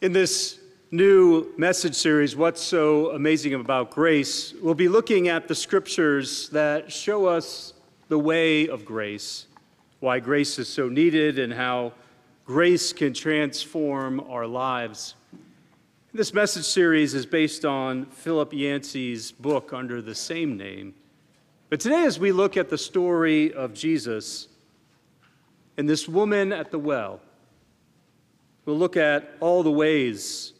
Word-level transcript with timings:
In 0.00 0.12
this 0.12 0.60
new 0.92 1.52
message 1.58 1.96
series, 1.96 2.36
What's 2.36 2.62
So 2.62 3.10
Amazing 3.10 3.54
About 3.54 3.90
Grace, 3.90 4.54
we'll 4.62 4.74
be 4.74 4.86
looking 4.86 5.26
at 5.26 5.48
the 5.48 5.56
scriptures 5.56 6.48
that 6.50 6.92
show 6.92 7.26
us 7.26 7.72
the 8.06 8.16
way 8.16 8.68
of 8.68 8.84
grace, 8.84 9.48
why 9.98 10.20
grace 10.20 10.56
is 10.60 10.68
so 10.68 10.88
needed, 10.88 11.40
and 11.40 11.52
how 11.52 11.94
grace 12.44 12.92
can 12.92 13.12
transform 13.12 14.20
our 14.20 14.46
lives. 14.46 15.16
This 16.14 16.32
message 16.32 16.66
series 16.66 17.12
is 17.12 17.26
based 17.26 17.64
on 17.64 18.04
Philip 18.06 18.52
Yancey's 18.52 19.32
book 19.32 19.72
under 19.72 20.00
the 20.00 20.14
same 20.14 20.56
name. 20.56 20.94
But 21.70 21.80
today, 21.80 22.04
as 22.04 22.20
we 22.20 22.30
look 22.30 22.56
at 22.56 22.68
the 22.68 22.78
story 22.78 23.52
of 23.52 23.74
Jesus 23.74 24.46
and 25.76 25.88
this 25.88 26.06
woman 26.06 26.52
at 26.52 26.70
the 26.70 26.78
well, 26.78 27.20
we'll 28.68 28.76
look 28.76 28.98
at 28.98 29.32
all 29.40 29.62
the 29.62 29.70
ways 29.70 30.52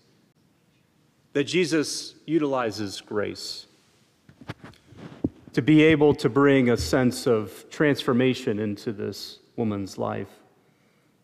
that 1.34 1.44
Jesus 1.44 2.14
utilizes 2.24 3.02
grace 3.02 3.66
to 5.52 5.60
be 5.60 5.82
able 5.82 6.14
to 6.14 6.30
bring 6.30 6.70
a 6.70 6.76
sense 6.78 7.26
of 7.26 7.66
transformation 7.68 8.60
into 8.60 8.92
this 8.92 9.40
woman's 9.56 9.98
life. 9.98 10.30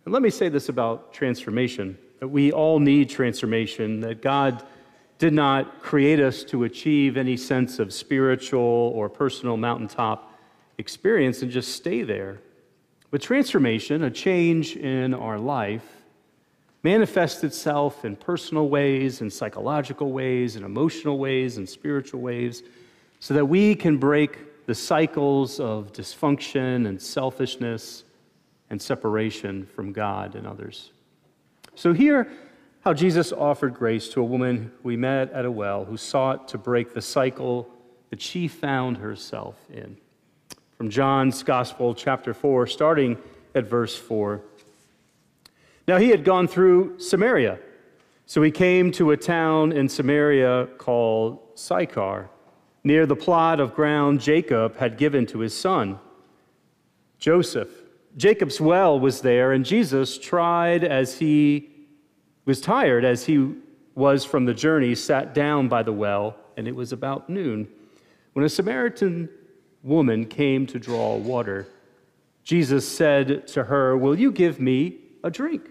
And 0.05 0.13
let 0.13 0.21
me 0.21 0.29
say 0.29 0.51
this 0.51 0.69
about 0.69 1.15
transformation 1.15 1.97
that 2.21 2.29
we 2.29 2.53
all 2.53 2.79
need 2.79 3.09
transformation, 3.09 4.03
that 4.03 4.21
God 4.21 4.63
did 5.17 5.33
not 5.33 5.81
create 5.81 6.21
us 6.21 6.45
to 6.45 6.65
achieve 6.65 7.17
any 7.17 7.39
sense 7.39 7.79
of 7.79 7.95
spiritual 7.95 8.93
or 8.95 9.09
personal 9.09 9.57
mountaintop 9.57 10.39
experience 10.77 11.41
and 11.41 11.51
just 11.51 11.75
stay 11.75 12.03
there. 12.03 12.43
But 13.11 13.23
transformation, 13.23 14.03
a 14.03 14.11
change 14.11 14.77
in 14.77 15.15
our 15.15 15.39
life, 15.39 15.94
manifests 16.85 17.43
itself 17.43 18.05
in 18.05 18.15
personal 18.15 18.69
ways, 18.69 19.23
in 19.23 19.31
psychological 19.31 20.13
ways, 20.13 20.55
in 20.55 20.63
emotional 20.63 21.19
ways, 21.19 21.57
in 21.59 21.67
spiritual 21.67 22.21
ways, 22.21 22.63
so 23.19 23.35
that 23.35 23.47
we 23.47 23.75
can 23.75 23.97
break 23.97 24.67
the 24.67 24.75
cycles 24.75 25.59
of 25.59 25.93
dysfunction 25.93 26.87
and 26.87 27.01
selfishness 27.01 28.05
and 28.71 28.81
separation 28.81 29.67
from 29.67 29.93
God 29.93 30.35
and 30.35 30.47
others. 30.47 30.93
So, 31.75 31.93
here, 31.93 32.31
how 32.83 32.93
Jesus 32.93 33.33
offered 33.33 33.75
grace 33.75 34.11
to 34.11 34.21
a 34.21 34.25
woman 34.25 34.71
we 34.83 34.97
met 34.97 35.33
at 35.33 35.47
a 35.47 35.51
well 35.51 35.87
who 35.87 35.97
sought 35.97 36.49
to 36.49 36.59
break 36.59 36.93
the 36.93 37.01
cycle 37.01 37.69
that 38.11 38.21
she 38.21 38.47
found 38.47 38.99
herself 38.99 39.57
in. 39.73 39.97
From 40.77 40.91
John's 40.91 41.43
Gospel, 41.43 41.95
chapter 41.95 42.35
4, 42.35 42.67
starting 42.67 43.17
at 43.55 43.65
verse 43.65 43.97
4. 43.97 44.43
Now 45.87 45.99
he 45.99 46.09
had 46.09 46.25
gone 46.25 46.49
through 46.49 46.99
Samaria, 46.99 47.59
so 48.27 48.43
he 48.43 48.51
came 48.51 48.91
to 48.93 49.11
a 49.11 49.17
town 49.17 49.73
in 49.73 49.89
Samaria 49.89 50.69
called 50.79 51.41
Sychar, 51.55 52.31
near 52.83 53.07
the 53.07 53.17
plot 53.17 53.61
of 53.61 53.75
ground 53.75 54.21
Jacob 54.21 54.77
had 54.77 54.97
given 54.97 55.27
to 55.27 55.41
his 55.41 55.57
son, 55.57 55.99
Joseph. 57.19 57.69
Jacob's 58.17 58.61
well 58.61 58.99
was 58.99 59.21
there, 59.21 59.53
and 59.53 59.65
Jesus 59.65 60.19
tried 60.19 60.85
as 60.85 61.19
he 61.19 61.71
was 62.45 62.61
tired 62.61 63.05
as 63.05 63.25
he 63.25 63.55
was 63.95 64.25
from 64.25 64.45
the 64.45 64.55
journey, 64.55 64.95
sat 64.95 65.35
down 65.35 65.69
by 65.69 65.83
the 65.83 65.93
well, 65.93 66.37
and 66.57 66.69
it 66.69 66.75
was 66.75 66.93
about 66.93 67.29
noon. 67.29 67.69
When 68.33 68.45
a 68.45 68.49
Samaritan 68.49 69.29
woman 69.83 70.27
came 70.27 70.67
to 70.67 70.79
draw 70.79 71.17
water, 71.17 71.67
Jesus 72.43 72.87
said 72.87 73.47
to 73.49 73.65
her, 73.65 73.97
Will 73.97 74.19
you 74.19 74.31
give 74.33 74.61
me 74.61 74.99
a 75.23 75.31
drink? 75.31 75.71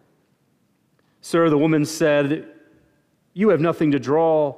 Sir, 1.21 1.49
the 1.49 1.57
woman 1.57 1.85
said, 1.85 2.47
You 3.33 3.49
have 3.49 3.61
nothing 3.61 3.91
to 3.91 3.99
draw 3.99 4.55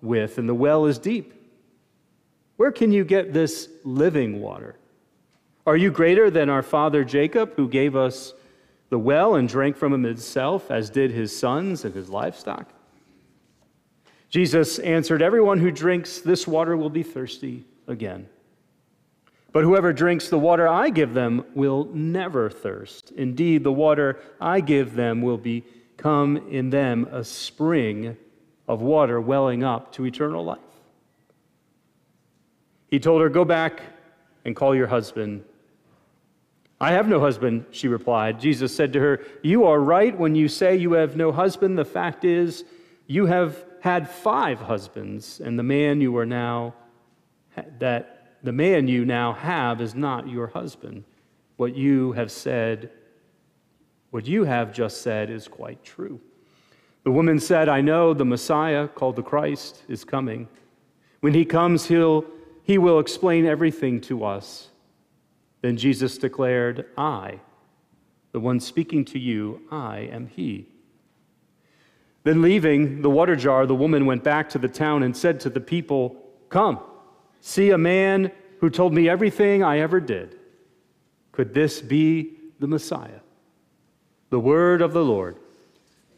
with, 0.00 0.38
and 0.38 0.48
the 0.48 0.54
well 0.54 0.86
is 0.86 0.98
deep. 0.98 1.32
Where 2.56 2.70
can 2.70 2.92
you 2.92 3.04
get 3.04 3.32
this 3.32 3.68
living 3.82 4.40
water? 4.40 4.76
Are 5.66 5.76
you 5.76 5.90
greater 5.90 6.30
than 6.30 6.48
our 6.48 6.62
father 6.62 7.04
Jacob, 7.04 7.54
who 7.56 7.68
gave 7.68 7.96
us 7.96 8.32
the 8.90 8.98
well 8.98 9.34
and 9.34 9.48
drank 9.48 9.76
from 9.76 9.92
him 9.92 10.04
himself, 10.04 10.70
as 10.70 10.88
did 10.90 11.10
his 11.10 11.36
sons 11.36 11.84
and 11.84 11.94
his 11.94 12.08
livestock? 12.08 12.70
Jesus 14.28 14.78
answered, 14.80 15.22
Everyone 15.22 15.58
who 15.58 15.70
drinks 15.70 16.20
this 16.20 16.46
water 16.46 16.76
will 16.76 16.90
be 16.90 17.02
thirsty 17.02 17.64
again. 17.88 18.28
But 19.52 19.64
whoever 19.64 19.92
drinks 19.92 20.28
the 20.28 20.38
water 20.38 20.68
I 20.68 20.90
give 20.90 21.14
them 21.14 21.44
will 21.54 21.84
never 21.94 22.50
thirst. 22.50 23.12
Indeed, 23.12 23.62
the 23.62 23.72
water 23.72 24.20
I 24.40 24.60
give 24.60 24.94
them 24.94 25.22
will 25.22 25.38
become 25.96 26.36
in 26.48 26.70
them 26.70 27.08
a 27.10 27.24
spring 27.24 28.16
of 28.66 28.80
water 28.80 29.20
welling 29.20 29.62
up 29.62 29.92
to 29.92 30.04
eternal 30.06 30.44
life. 30.44 30.58
He 32.88 32.98
told 33.00 33.22
her, 33.22 33.28
Go 33.28 33.44
back 33.44 33.82
and 34.44 34.54
call 34.54 34.74
your 34.74 34.86
husband 34.86 35.44
I 36.84 36.92
have 36.92 37.08
no 37.08 37.18
husband, 37.18 37.64
she 37.70 37.88
replied. 37.88 38.40
Jesus 38.40 38.74
said 38.74 38.92
to 38.92 39.00
her, 39.00 39.22
You 39.42 39.64
are 39.64 39.80
right 39.80 40.16
when 40.18 40.34
you 40.34 40.48
say 40.48 40.76
you 40.76 40.92
have 40.92 41.16
no 41.16 41.32
husband. 41.32 41.78
The 41.78 41.84
fact 41.84 42.24
is, 42.24 42.64
you 43.06 43.26
have 43.26 43.64
had 43.80 44.10
five 44.10 44.60
husbands, 44.60 45.40
and 45.40 45.58
the 45.58 45.62
man 45.62 46.00
you 46.00 46.16
are 46.18 46.26
now, 46.26 46.74
that 47.78 48.36
the 48.42 48.52
man 48.52 48.88
you 48.88 49.04
now 49.06 49.32
have 49.32 49.80
is 49.80 49.94
not 49.94 50.28
your 50.28 50.48
husband. 50.48 51.04
What 51.56 51.76
you 51.76 52.12
have 52.12 52.30
said, 52.30 52.90
what 54.14 54.28
you 54.28 54.44
have 54.44 54.72
just 54.72 55.02
said 55.02 55.28
is 55.28 55.48
quite 55.48 55.82
true. 55.82 56.20
The 57.02 57.10
woman 57.10 57.40
said, 57.40 57.68
I 57.68 57.80
know 57.80 58.14
the 58.14 58.24
Messiah, 58.24 58.86
called 58.86 59.16
the 59.16 59.24
Christ, 59.24 59.82
is 59.88 60.04
coming. 60.04 60.46
When 61.18 61.34
he 61.34 61.44
comes, 61.44 61.86
he'll, 61.86 62.24
he 62.62 62.78
will 62.78 63.00
explain 63.00 63.44
everything 63.44 64.00
to 64.02 64.24
us. 64.24 64.68
Then 65.62 65.76
Jesus 65.76 66.16
declared, 66.16 66.86
I, 66.96 67.40
the 68.30 68.38
one 68.38 68.60
speaking 68.60 69.04
to 69.06 69.18
you, 69.18 69.62
I 69.72 70.08
am 70.12 70.28
he. 70.28 70.68
Then, 72.22 72.40
leaving 72.40 73.02
the 73.02 73.10
water 73.10 73.34
jar, 73.34 73.66
the 73.66 73.74
woman 73.74 74.06
went 74.06 74.22
back 74.22 74.48
to 74.50 74.60
the 74.60 74.68
town 74.68 75.02
and 75.02 75.16
said 75.16 75.40
to 75.40 75.50
the 75.50 75.58
people, 75.58 76.14
Come, 76.50 76.78
see 77.40 77.70
a 77.70 77.78
man 77.78 78.30
who 78.60 78.70
told 78.70 78.94
me 78.94 79.08
everything 79.08 79.64
I 79.64 79.80
ever 79.80 79.98
did. 79.98 80.38
Could 81.32 81.52
this 81.52 81.80
be 81.80 82.36
the 82.60 82.68
Messiah? 82.68 83.23
The 84.34 84.40
word 84.40 84.82
of 84.82 84.92
the 84.92 85.04
Lord. 85.04 85.36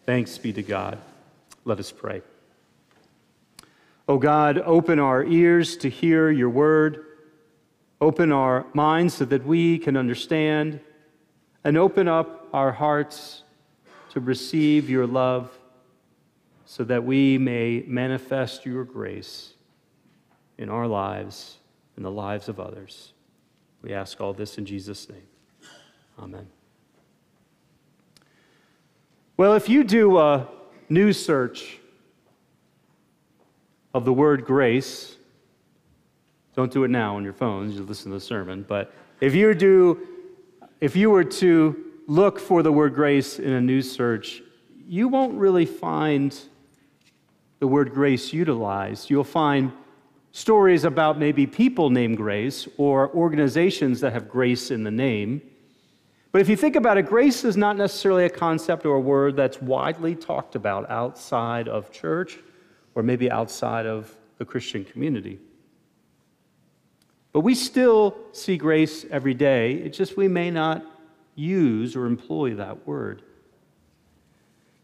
Thanks 0.06 0.38
be 0.38 0.50
to 0.54 0.62
God. 0.62 0.98
Let 1.66 1.78
us 1.78 1.92
pray. 1.92 2.22
O 4.08 4.16
God, 4.16 4.56
open 4.58 4.98
our 4.98 5.22
ears 5.22 5.76
to 5.76 5.90
hear 5.90 6.30
your 6.30 6.48
word 6.48 7.04
Open 8.00 8.30
our 8.30 8.66
minds 8.74 9.14
so 9.14 9.24
that 9.24 9.44
we 9.46 9.78
can 9.78 9.96
understand, 9.96 10.80
and 11.64 11.78
open 11.78 12.08
up 12.08 12.48
our 12.52 12.72
hearts 12.72 13.42
to 14.10 14.20
receive 14.20 14.90
your 14.90 15.06
love 15.06 15.50
so 16.66 16.84
that 16.84 17.04
we 17.04 17.38
may 17.38 17.82
manifest 17.86 18.66
your 18.66 18.84
grace 18.84 19.54
in 20.58 20.68
our 20.68 20.86
lives 20.86 21.56
and 21.96 22.04
the 22.04 22.10
lives 22.10 22.48
of 22.48 22.60
others. 22.60 23.12
We 23.80 23.94
ask 23.94 24.20
all 24.20 24.34
this 24.34 24.58
in 24.58 24.66
Jesus' 24.66 25.08
name. 25.08 25.26
Amen. 26.18 26.55
Well, 29.38 29.52
if 29.52 29.68
you 29.68 29.84
do 29.84 30.16
a 30.16 30.48
news 30.88 31.22
search 31.22 31.78
of 33.92 34.06
the 34.06 34.12
word 34.12 34.46
grace, 34.46 35.14
don't 36.54 36.72
do 36.72 36.84
it 36.84 36.88
now 36.88 37.16
on 37.16 37.24
your 37.24 37.34
phones, 37.34 37.74
you 37.74 37.82
listen 37.82 38.10
to 38.12 38.16
the 38.16 38.24
sermon. 38.24 38.64
But 38.66 38.94
if 39.20 39.34
you 39.34 39.52
do, 39.52 40.06
if 40.80 40.96
you 40.96 41.10
were 41.10 41.24
to 41.24 41.84
look 42.06 42.38
for 42.38 42.62
the 42.62 42.72
word 42.72 42.94
grace 42.94 43.38
in 43.38 43.52
a 43.52 43.60
news 43.60 43.92
search, 43.92 44.42
you 44.88 45.06
won't 45.06 45.34
really 45.34 45.66
find 45.66 46.34
the 47.58 47.66
word 47.66 47.92
grace 47.92 48.32
utilized. 48.32 49.10
You'll 49.10 49.22
find 49.22 49.70
stories 50.32 50.84
about 50.84 51.18
maybe 51.18 51.46
people 51.46 51.90
named 51.90 52.16
Grace 52.16 52.66
or 52.78 53.14
organizations 53.14 54.00
that 54.00 54.14
have 54.14 54.30
grace 54.30 54.70
in 54.70 54.82
the 54.82 54.90
name. 54.90 55.42
But 56.36 56.42
if 56.42 56.50
you 56.50 56.56
think 56.56 56.76
about 56.76 56.98
it, 56.98 57.06
grace 57.06 57.44
is 57.44 57.56
not 57.56 57.78
necessarily 57.78 58.26
a 58.26 58.28
concept 58.28 58.84
or 58.84 58.96
a 58.96 59.00
word 59.00 59.36
that's 59.36 59.58
widely 59.62 60.14
talked 60.14 60.54
about 60.54 60.90
outside 60.90 61.66
of 61.66 61.90
church 61.90 62.36
or 62.94 63.02
maybe 63.02 63.30
outside 63.30 63.86
of 63.86 64.14
the 64.36 64.44
Christian 64.44 64.84
community. 64.84 65.40
But 67.32 67.40
we 67.40 67.54
still 67.54 68.18
see 68.32 68.58
grace 68.58 69.06
every 69.10 69.32
day. 69.32 69.76
It's 69.76 69.96
just 69.96 70.18
we 70.18 70.28
may 70.28 70.50
not 70.50 70.84
use 71.36 71.96
or 71.96 72.04
employ 72.04 72.54
that 72.56 72.86
word. 72.86 73.22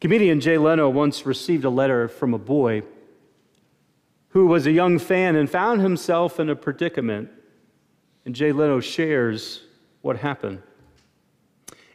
Comedian 0.00 0.40
Jay 0.40 0.56
Leno 0.56 0.88
once 0.88 1.26
received 1.26 1.66
a 1.66 1.68
letter 1.68 2.08
from 2.08 2.32
a 2.32 2.38
boy 2.38 2.82
who 4.28 4.46
was 4.46 4.66
a 4.66 4.72
young 4.72 4.98
fan 4.98 5.36
and 5.36 5.50
found 5.50 5.82
himself 5.82 6.40
in 6.40 6.48
a 6.48 6.56
predicament. 6.56 7.28
And 8.24 8.34
Jay 8.34 8.52
Leno 8.52 8.80
shares 8.80 9.60
what 10.00 10.16
happened. 10.16 10.62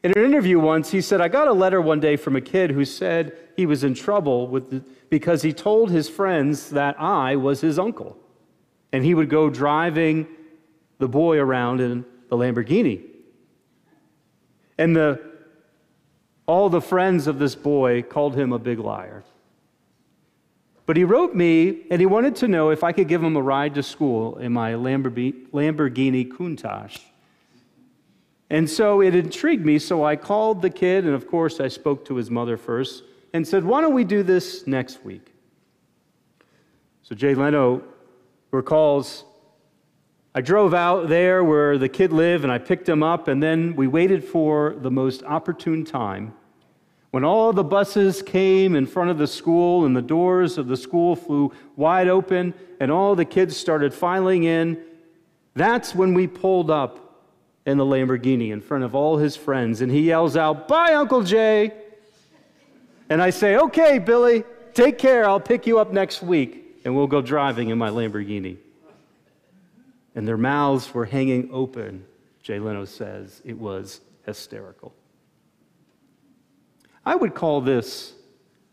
In 0.07 0.17
an 0.17 0.23
interview 0.23 0.57
once, 0.57 0.89
he 0.89 1.01
said, 1.01 1.19
I 1.19 1.27
got 1.27 1.49
a 1.49 1.53
letter 1.53 1.81
one 1.81 1.99
day 1.99 2.15
from 2.15 2.37
a 2.37 2.39
kid 2.41 2.71
who 2.71 2.85
said 2.85 3.37
he 3.57 3.65
was 3.65 3.83
in 3.83 3.93
trouble 3.93 4.47
with 4.47 4.69
the, 4.69 4.81
because 5.09 5.41
he 5.41 5.51
told 5.51 5.91
his 5.91 6.07
friends 6.07 6.69
that 6.69 6.95
I 6.97 7.35
was 7.35 7.59
his 7.59 7.77
uncle. 7.77 8.17
And 8.93 9.03
he 9.03 9.13
would 9.13 9.29
go 9.29 9.49
driving 9.49 10.25
the 10.97 11.09
boy 11.09 11.39
around 11.39 11.81
in 11.81 12.05
the 12.29 12.37
Lamborghini. 12.37 13.01
And 14.77 14.95
the, 14.95 15.19
all 16.45 16.69
the 16.69 16.79
friends 16.79 17.27
of 17.27 17.37
this 17.37 17.55
boy 17.55 18.01
called 18.01 18.33
him 18.33 18.53
a 18.53 18.59
big 18.59 18.79
liar. 18.79 19.25
But 20.85 20.95
he 20.95 21.03
wrote 21.03 21.35
me 21.35 21.81
and 21.91 21.99
he 21.99 22.05
wanted 22.05 22.37
to 22.37 22.47
know 22.47 22.69
if 22.69 22.81
I 22.81 22.93
could 22.93 23.09
give 23.09 23.21
him 23.21 23.35
a 23.35 23.41
ride 23.41 23.75
to 23.75 23.83
school 23.83 24.37
in 24.37 24.53
my 24.53 24.71
Lamborghini 24.71 26.31
Countach. 26.31 26.97
And 28.49 28.69
so 28.69 29.01
it 29.01 29.13
intrigued 29.13 29.65
me, 29.65 29.77
so 29.77 30.03
I 30.03 30.15
called 30.15 30.61
the 30.61 30.69
kid, 30.69 31.05
and 31.05 31.13
of 31.13 31.27
course, 31.27 31.59
I 31.59 31.67
spoke 31.67 32.05
to 32.05 32.15
his 32.15 32.31
mother 32.31 32.55
first 32.55 33.03
and 33.33 33.45
said, 33.47 33.63
Why 33.63 33.81
don't 33.81 33.93
we 33.93 34.03
do 34.03 34.23
this 34.23 34.65
next 34.65 35.03
week? 35.03 35.33
So 37.03 37.15
Jay 37.15 37.35
Leno 37.35 37.83
recalls 38.51 39.25
I 40.37 40.41
drove 40.41 40.75
out 40.75 41.07
there 41.07 41.43
where 41.43 41.79
the 41.79 41.89
kid 41.89 42.13
lived 42.13 42.43
and 42.43 42.53
I 42.53 42.59
picked 42.59 42.87
him 42.87 43.01
up, 43.01 43.27
and 43.27 43.41
then 43.41 43.75
we 43.75 43.87
waited 43.87 44.23
for 44.23 44.75
the 44.77 44.91
most 44.91 45.23
opportune 45.23 45.83
time 45.83 46.31
when 47.09 47.23
all 47.23 47.51
the 47.53 47.63
buses 47.63 48.21
came 48.21 48.75
in 48.75 48.85
front 48.85 49.09
of 49.09 49.17
the 49.17 49.25
school 49.25 49.85
and 49.85 49.95
the 49.95 50.01
doors 50.03 50.59
of 50.59 50.67
the 50.67 50.77
school 50.77 51.15
flew 51.15 51.51
wide 51.75 52.07
open 52.07 52.53
and 52.79 52.91
all 52.91 53.15
the 53.15 53.25
kids 53.25 53.57
started 53.57 53.93
filing 53.95 54.43
in. 54.43 54.79
That's 55.55 55.95
when 55.95 56.13
we 56.13 56.27
pulled 56.27 56.69
up 56.69 57.06
in 57.67 57.77
the 57.77 57.85
Lamborghini 57.85 58.51
in 58.51 58.61
front 58.61 58.85
of 58.85 58.95
all 58.95 59.17
his 59.17 59.35
friends, 59.35 59.81
and 59.81 59.91
he 59.91 59.99
yells 59.99 60.37
out, 60.37 60.69
Bye, 60.69 60.93
Uncle 60.93 61.21
Jay. 61.21 61.73
And 63.09 63.21
I 63.21 63.29
say, 63.29 63.57
Okay, 63.57 63.99
Billy, 63.99 64.45
take 64.73 64.97
care. 64.97 65.27
I'll 65.27 65.41
pick 65.41 65.67
you 65.67 65.77
up 65.77 65.91
next 65.91 66.23
week, 66.23 66.79
and 66.85 66.95
we'll 66.95 67.07
go 67.07 67.21
driving 67.21 67.69
in 67.69 67.77
my 67.77 67.89
Lamborghini. 67.89 68.57
And 70.15 70.25
their 70.25 70.37
mouths 70.37 70.93
were 70.93 71.05
hanging 71.05 71.49
open, 71.51 72.05
Jay 72.41 72.57
Leno 72.57 72.85
says. 72.85 73.41
It 73.43 73.57
was 73.57 73.99
hysterical. 74.25 74.95
I 77.05 77.15
would 77.15 77.35
call 77.35 77.59
this 77.59 78.13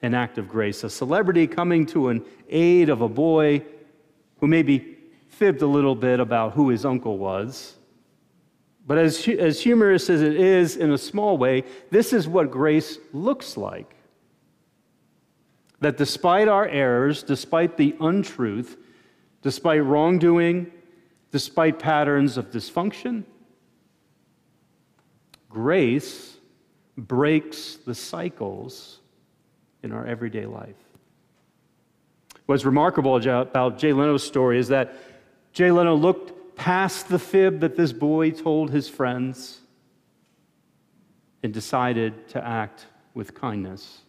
an 0.03 0.15
act 0.15 0.39
of 0.39 0.49
grace, 0.49 0.85
a 0.85 0.91
celebrity 0.91 1.49
coming 1.49 1.85
to 1.87 2.11
an 2.11 2.25
aid 2.49 2.91
of 2.91 3.01
a 3.01 3.09
boy 3.09 3.65
who 4.39 4.47
maybe 4.47 4.99
fibbed 5.29 5.63
a 5.63 5.67
little 5.67 5.97
bit 5.97 6.21
about 6.21 6.53
who 6.53 6.69
his 6.69 6.85
uncle 6.85 7.19
was 7.19 7.75
but 8.87 8.99
as, 8.99 9.27
as 9.29 9.61
humorous 9.61 10.11
as 10.11 10.21
it 10.21 10.37
is 10.37 10.77
in 10.77 10.93
a 10.93 10.99
small 10.99 11.39
way, 11.39 11.65
this 11.91 12.13
is 12.13 12.29
what 12.29 12.51
grace 12.51 12.99
looks 13.13 13.57
like. 13.57 13.95
That 15.81 15.97
despite 15.97 16.49
our 16.49 16.69
errors, 16.69 17.23
despite 17.23 17.77
the 17.77 17.97
untruth, 18.01 18.77
despite 19.43 19.85
wrongdoing, 19.85 20.71
despite 21.31 21.79
patterns 21.79 22.37
of 22.37 22.51
dysfunction, 22.51 23.25
grace 25.49 26.37
breaks 26.97 27.77
the 27.77 27.95
cycles 27.95 29.01
in 29.83 29.93
our 29.93 30.07
everyday 30.07 30.47
life. 30.47 30.77
What's 32.47 32.65
remarkable 32.65 33.17
about 33.17 33.79
Jay 33.79 33.93
Leno's 33.93 34.23
story 34.23 34.59
is 34.59 34.69
that 34.69 34.95
Jay 35.53 35.71
Leno 35.71 35.95
looked 35.95 36.34
past 36.65 37.11
the 37.11 37.19
fib 37.19 37.61
that 37.61 37.77
this 37.77 37.93
boy 37.93 38.31
told 38.31 38.71
his 38.71 38.89
friends 38.89 39.61
and 41.43 41.53
decided 41.53 42.27
to 42.27 42.43
act 42.43 42.87
with 43.13 43.35
kindness. 43.35 44.01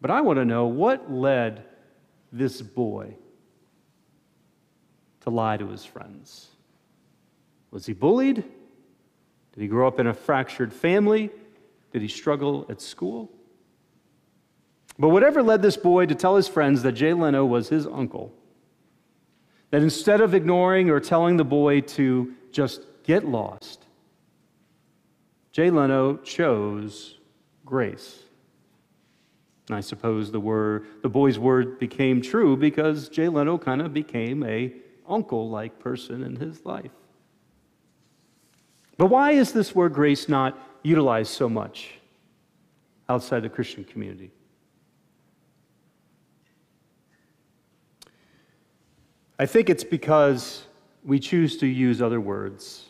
But 0.00 0.10
I 0.10 0.22
want 0.22 0.38
to 0.38 0.46
know 0.46 0.64
what 0.64 1.12
led 1.12 1.64
this 2.32 2.62
boy 2.62 3.14
to 5.20 5.28
lie 5.28 5.58
to 5.58 5.68
his 5.68 5.84
friends. 5.84 6.46
Was 7.70 7.84
he 7.84 7.92
bullied? 7.92 8.36
Did 8.36 9.60
he 9.60 9.68
grow 9.68 9.86
up 9.86 10.00
in 10.00 10.06
a 10.06 10.14
fractured 10.14 10.72
family? 10.72 11.28
Did 11.92 12.00
he 12.00 12.08
struggle 12.08 12.64
at 12.70 12.80
school? 12.80 13.30
But 14.98 15.10
whatever 15.10 15.42
led 15.42 15.60
this 15.60 15.76
boy 15.76 16.06
to 16.06 16.14
tell 16.14 16.36
his 16.36 16.48
friends 16.48 16.82
that 16.84 16.92
Jay 16.92 17.12
Leno 17.12 17.44
was 17.44 17.68
his 17.68 17.86
uncle, 17.86 18.32
that 19.76 19.82
instead 19.82 20.22
of 20.22 20.32
ignoring 20.32 20.88
or 20.88 20.98
telling 20.98 21.36
the 21.36 21.44
boy 21.44 21.82
to 21.82 22.32
just 22.50 22.80
get 23.02 23.26
lost, 23.26 23.84
Jay 25.52 25.68
Leno 25.68 26.16
chose 26.16 27.18
grace. 27.66 28.20
And 29.68 29.76
I 29.76 29.82
suppose 29.82 30.32
the, 30.32 30.40
word, 30.40 30.86
the 31.02 31.10
boy's 31.10 31.38
word 31.38 31.78
became 31.78 32.22
true 32.22 32.56
because 32.56 33.10
Jay 33.10 33.28
Leno 33.28 33.58
kind 33.58 33.82
of 33.82 33.92
became 33.92 34.42
a 34.44 34.72
uncle-like 35.06 35.78
person 35.78 36.22
in 36.22 36.36
his 36.36 36.64
life. 36.64 36.92
But 38.96 39.08
why 39.08 39.32
is 39.32 39.52
this 39.52 39.74
word 39.74 39.92
grace 39.92 40.26
not 40.26 40.58
utilized 40.84 41.32
so 41.32 41.50
much 41.50 41.98
outside 43.10 43.40
the 43.40 43.50
Christian 43.50 43.84
community? 43.84 44.30
I 49.38 49.46
think 49.46 49.68
it's 49.68 49.84
because 49.84 50.64
we 51.04 51.18
choose 51.18 51.58
to 51.58 51.66
use 51.66 52.00
other 52.00 52.20
words 52.20 52.86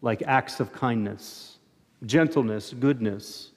like 0.00 0.22
acts 0.26 0.60
of 0.60 0.72
kindness, 0.72 1.58
gentleness, 2.06 2.72
goodness. 2.78 3.50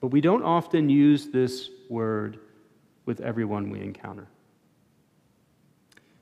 But 0.00 0.08
we 0.08 0.20
don't 0.20 0.42
often 0.42 0.88
use 0.88 1.28
this 1.28 1.68
word 1.90 2.38
with 3.04 3.20
everyone 3.20 3.68
we 3.68 3.80
encounter. 3.80 4.26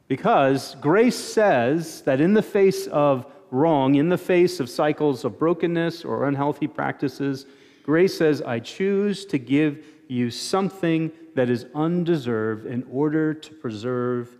Because 0.08 0.74
grace 0.80 1.16
says 1.16 2.02
that 2.02 2.20
in 2.20 2.34
the 2.34 2.42
face 2.42 2.88
of 2.88 3.26
wrong, 3.52 3.94
in 3.94 4.08
the 4.08 4.18
face 4.18 4.58
of 4.58 4.68
cycles 4.68 5.24
of 5.24 5.38
brokenness 5.38 6.04
or 6.04 6.26
unhealthy 6.26 6.66
practices, 6.66 7.46
grace 7.84 8.18
says, 8.18 8.42
I 8.42 8.58
choose 8.58 9.24
to 9.26 9.38
give 9.38 9.84
you 10.08 10.30
something 10.30 11.12
that 11.36 11.48
is 11.48 11.66
undeserved 11.74 12.66
in 12.66 12.84
order 12.90 13.32
to 13.32 13.54
preserve 13.54 14.36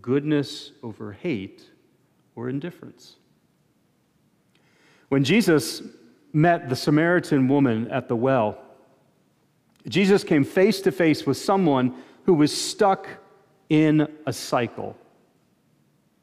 goodness 0.00 0.72
over 0.82 1.12
hate 1.12 1.62
or 2.34 2.48
indifference. 2.48 3.16
When 5.08 5.24
Jesus 5.24 5.82
met 6.32 6.68
the 6.68 6.76
Samaritan 6.76 7.48
woman 7.48 7.90
at 7.90 8.08
the 8.08 8.16
well, 8.16 8.58
Jesus 9.88 10.24
came 10.24 10.44
face 10.44 10.80
to 10.82 10.92
face 10.92 11.26
with 11.26 11.36
someone 11.36 11.94
who 12.24 12.34
was 12.34 12.58
stuck 12.58 13.06
in 13.68 14.08
a 14.26 14.32
cycle. 14.32 14.96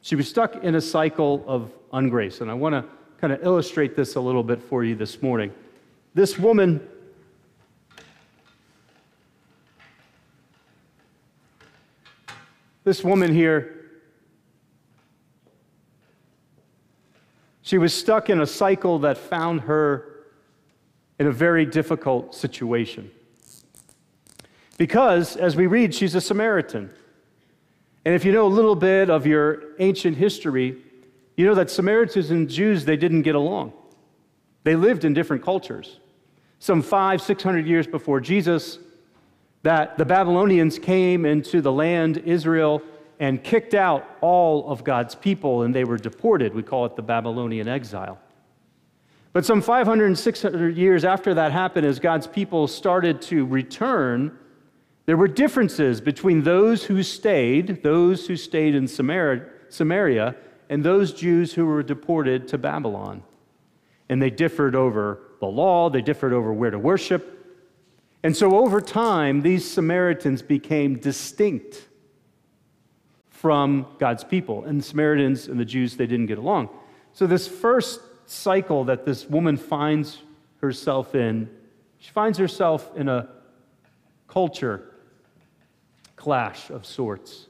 She 0.01 0.15
was 0.15 0.27
stuck 0.27 0.63
in 0.63 0.75
a 0.75 0.81
cycle 0.81 1.43
of 1.45 1.71
ungrace. 1.91 2.41
And 2.41 2.49
I 2.49 2.53
want 2.53 2.73
to 2.73 2.85
kind 3.19 3.33
of 3.33 3.43
illustrate 3.43 3.95
this 3.95 4.15
a 4.15 4.21
little 4.21 4.43
bit 4.43 4.63
for 4.63 4.83
you 4.83 4.95
this 4.95 5.21
morning. 5.21 5.51
This 6.13 6.39
woman 6.39 6.87
This 12.83 13.03
woman 13.03 13.33
here, 13.33 13.75
she 17.61 17.77
was 17.77 17.93
stuck 17.93 18.29
in 18.29 18.41
a 18.41 18.47
cycle 18.47 18.99
that 18.99 19.17
found 19.17 19.61
her 19.61 20.25
in 21.19 21.27
a 21.27 21.31
very 21.31 21.65
difficult 21.65 22.33
situation. 22.33 23.11
Because, 24.77 25.35
as 25.35 25.55
we 25.55 25.67
read, 25.67 25.93
she's 25.93 26.15
a 26.15 26.21
Samaritan. 26.21 26.89
And 28.05 28.15
if 28.15 28.23
you 28.23 28.31
know 28.31 28.47
a 28.47 28.47
little 28.47 28.75
bit 28.75 29.09
of 29.09 29.27
your 29.27 29.75
ancient 29.79 30.15
history, 30.15 30.77
you 31.35 31.45
know 31.45 31.53
that 31.55 31.69
Samaritans 31.69 32.31
and 32.31 32.49
Jews, 32.49 32.85
they 32.85 32.95
didn't 32.95 33.23
get 33.23 33.35
along. 33.35 33.73
They 34.63 34.75
lived 34.75 35.03
in 35.03 35.13
different 35.13 35.43
cultures. 35.43 35.99
Some 36.59 36.81
five, 36.81 37.21
six 37.21 37.43
hundred 37.43 37.67
years 37.67 37.87
before 37.87 38.19
Jesus, 38.21 38.79
that 39.63 39.97
the 39.97 40.05
Babylonians 40.05 40.79
came 40.79 41.25
into 41.25 41.61
the 41.61 41.71
land, 41.71 42.17
Israel, 42.19 42.81
and 43.19 43.43
kicked 43.43 43.73
out 43.73 44.05
all 44.21 44.69
of 44.71 44.83
God's 44.83 45.13
people, 45.15 45.63
and 45.63 45.75
they 45.75 45.83
were 45.83 45.97
deported. 45.97 46.53
We 46.53 46.63
call 46.63 46.85
it 46.85 46.95
the 46.95 47.01
Babylonian 47.01 47.67
exile. 47.67 48.17
But 49.33 49.45
some 49.45 49.61
500 49.61 50.05
and 50.05 50.17
600 50.17 50.77
years 50.77 51.03
after 51.03 51.33
that 51.33 51.51
happened, 51.51 51.85
as 51.85 51.99
God's 51.99 52.27
people 52.27 52.67
started 52.67 53.21
to 53.23 53.45
return, 53.45 54.37
there 55.05 55.17
were 55.17 55.27
differences 55.27 55.99
between 56.01 56.43
those 56.43 56.85
who 56.85 57.03
stayed, 57.03 57.83
those 57.83 58.27
who 58.27 58.37
stayed 58.37 58.73
in 58.75 58.87
Samaria, 58.87 60.35
and 60.69 60.83
those 60.83 61.13
Jews 61.13 61.53
who 61.53 61.65
were 61.65 61.83
deported 61.83 62.47
to 62.47 62.57
Babylon. 62.57 63.23
And 64.07 64.21
they 64.21 64.29
differed 64.29 64.75
over 64.75 65.19
the 65.39 65.47
law, 65.47 65.89
they 65.89 66.01
differed 66.01 66.33
over 66.33 66.53
where 66.53 66.71
to 66.71 66.79
worship. 66.79 67.38
And 68.23 68.35
so 68.35 68.57
over 68.57 68.81
time, 68.81 69.41
these 69.41 69.69
Samaritans 69.69 70.41
became 70.41 70.99
distinct 70.99 71.87
from 73.29 73.87
God's 73.99 74.23
people. 74.23 74.65
And 74.65 74.79
the 74.79 74.83
Samaritans 74.83 75.47
and 75.47 75.59
the 75.59 75.65
Jews, 75.65 75.95
they 75.95 76.07
didn't 76.07 76.25
get 76.25 76.37
along. 76.37 76.69
So, 77.13 77.25
this 77.25 77.47
first 77.47 78.01
cycle 78.25 78.83
that 78.85 79.05
this 79.05 79.25
woman 79.25 79.57
finds 79.57 80.21
herself 80.61 81.15
in, 81.15 81.49
she 81.97 82.11
finds 82.11 82.37
herself 82.37 82.91
in 82.95 83.07
a 83.07 83.29
culture 84.27 84.93
clash 86.15 86.69
of 86.69 86.85
sorts. 86.85 87.47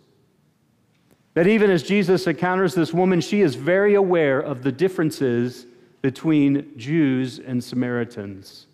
That 1.33 1.47
even 1.47 1.71
as 1.71 1.83
Jesus 1.83 2.27
encounters 2.27 2.75
this 2.75 2.93
woman, 2.93 3.21
she 3.21 3.41
is 3.41 3.55
very 3.55 3.95
aware 3.95 4.39
of 4.39 4.61
the 4.61 4.71
differences 4.71 5.65
between 6.01 6.77
Jews 6.77 7.39
and 7.39 7.63
Samaritans. 7.63 8.67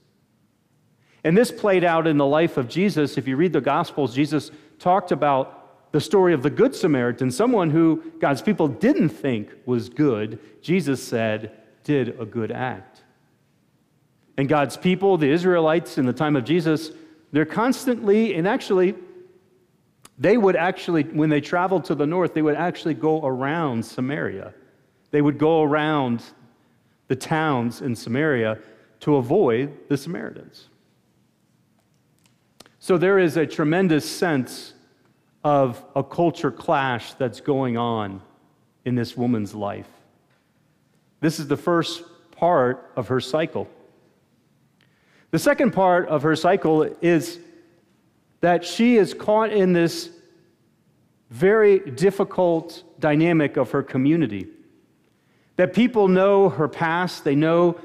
And 1.25 1.35
this 1.35 1.51
played 1.51 1.83
out 1.83 2.05
in 2.05 2.17
the 2.17 2.25
life 2.25 2.55
of 2.55 2.69
Jesus. 2.69 3.17
If 3.17 3.27
you 3.27 3.35
read 3.35 3.51
the 3.51 3.59
Gospels, 3.59 4.13
Jesus 4.13 4.51
talked 4.77 5.11
about 5.11 5.91
the 5.91 5.99
story 5.99 6.33
of 6.33 6.43
the 6.43 6.51
Good 6.51 6.75
Samaritan, 6.75 7.31
someone 7.31 7.71
who 7.71 8.03
God's 8.19 8.43
people 8.43 8.67
didn't 8.67 9.09
think 9.09 9.49
was 9.65 9.89
good. 9.89 10.39
Jesus 10.61 11.01
said, 11.03 11.51
did 11.83 12.19
a 12.19 12.25
good 12.25 12.51
act. 12.51 13.03
And 14.37 14.47
God's 14.47 14.77
people, 14.77 15.17
the 15.17 15.31
Israelites 15.31 15.97
in 15.97 16.05
the 16.05 16.13
time 16.13 16.35
of 16.35 16.43
Jesus, 16.43 16.91
they're 17.31 17.43
constantly, 17.43 18.35
and 18.35 18.47
actually, 18.47 18.93
they 20.19 20.37
would 20.37 20.55
actually, 20.55 21.03
when 21.03 21.29
they 21.29 21.41
traveled 21.41 21.85
to 21.85 21.95
the 21.95 22.05
north, 22.05 22.35
they 22.35 22.43
would 22.43 22.55
actually 22.55 22.93
go 22.93 23.25
around 23.25 23.83
Samaria. 23.83 24.53
They 25.09 25.23
would 25.23 25.39
go 25.39 25.63
around 25.63 26.21
the 27.07 27.15
towns 27.15 27.81
in 27.81 27.95
Samaria 27.95 28.59
to 28.99 29.15
avoid 29.15 29.89
the 29.89 29.97
Samaritans. 29.97 30.69
So 32.85 32.99
there 32.99 33.17
is 33.17 33.35
a 33.35 33.47
tremendous 33.47 34.07
sense 34.07 34.75
of 35.43 35.83
a 35.95 36.03
culture 36.03 36.51
clash 36.51 37.15
that's 37.15 37.41
going 37.41 37.77
on 37.77 38.21
in 38.85 38.93
this 38.93 39.17
woman's 39.17 39.55
life. 39.55 39.89
This 41.19 41.39
is 41.39 41.47
the 41.47 41.57
first 41.57 42.03
part 42.29 42.91
of 42.95 43.07
her 43.07 43.19
cycle. 43.19 43.67
The 45.31 45.39
second 45.39 45.71
part 45.71 46.07
of 46.09 46.21
her 46.21 46.35
cycle 46.35 46.83
is 47.01 47.39
that 48.41 48.63
she 48.63 48.97
is 48.97 49.15
caught 49.15 49.51
in 49.51 49.73
this 49.73 50.11
very 51.31 51.79
difficult 51.79 52.83
dynamic 52.99 53.57
of 53.57 53.71
her 53.71 53.81
community. 53.81 54.45
That 55.55 55.73
people 55.73 56.07
know 56.07 56.49
her 56.49 56.67
past, 56.67 57.23
they 57.23 57.35
know 57.35 57.81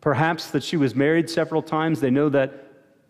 perhaps 0.00 0.52
that 0.52 0.62
she 0.62 0.76
was 0.76 0.94
married 0.94 1.28
several 1.28 1.60
times, 1.60 1.98
they 1.98 2.10
know 2.12 2.28
that 2.28 2.67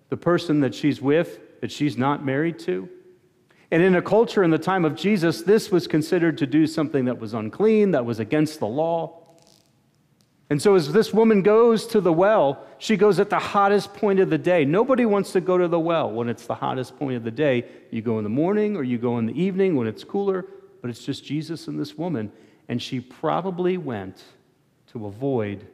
the 0.09 0.17
person 0.17 0.61
that 0.61 0.75
she's 0.75 1.01
with, 1.01 1.61
that 1.61 1.71
she's 1.71 1.97
not 1.97 2.25
married 2.25 2.59
to. 2.61 2.89
And 3.71 3.83
in 3.83 3.95
a 3.97 4.03
culture 4.03 4.43
in 4.43 4.51
the 4.51 4.59
time 4.59 4.85
of 4.85 4.95
Jesus, 4.95 5.43
this 5.43 5.71
was 5.71 5.87
considered 5.87 6.39
to 6.39 6.47
do 6.47 6.67
something 6.67 7.05
that 7.05 7.19
was 7.19 7.35
unclean, 7.35 7.91
that 7.91 8.07
was 8.07 8.19
against 8.19 8.61
the 8.61 8.67
law. 8.67 9.29
And 10.51 10.63
so, 10.63 10.75
as 10.75 10.93
this 10.93 11.13
woman 11.13 11.43
goes 11.43 11.87
to 11.89 12.01
the 12.01 12.13
well, 12.13 12.65
she 12.79 12.97
goes 12.97 13.21
at 13.21 13.29
the 13.29 13.39
hottest 13.39 13.93
point 13.93 14.19
of 14.19 14.31
the 14.31 14.39
day. 14.39 14.65
Nobody 14.65 15.05
wants 15.05 15.33
to 15.33 15.43
go 15.43 15.59
to 15.59 15.69
the 15.69 15.79
well 15.79 16.11
when 16.11 16.31
it's 16.31 16.47
the 16.47 16.55
hottest 16.55 16.99
point 16.99 17.17
of 17.17 17.25
the 17.25 17.31
day. 17.31 17.67
You 17.91 18.01
go 18.01 18.17
in 18.17 18.25
the 18.25 18.31
morning 18.31 18.75
or 18.75 18.83
you 18.83 18.97
go 18.97 19.19
in 19.19 19.27
the 19.27 19.39
evening 19.39 19.77
when 19.77 19.87
it's 19.87 20.05
cooler, 20.05 20.47
but 20.81 20.89
it's 20.89 21.05
just 21.05 21.23
Jesus 21.23 21.69
and 21.69 21.79
this 21.79 21.99
woman. 21.99 22.33
And 22.69 22.81
she 22.81 23.01
probably 23.01 23.77
went 23.77 24.23
to 24.93 25.05
avoid 25.07 25.67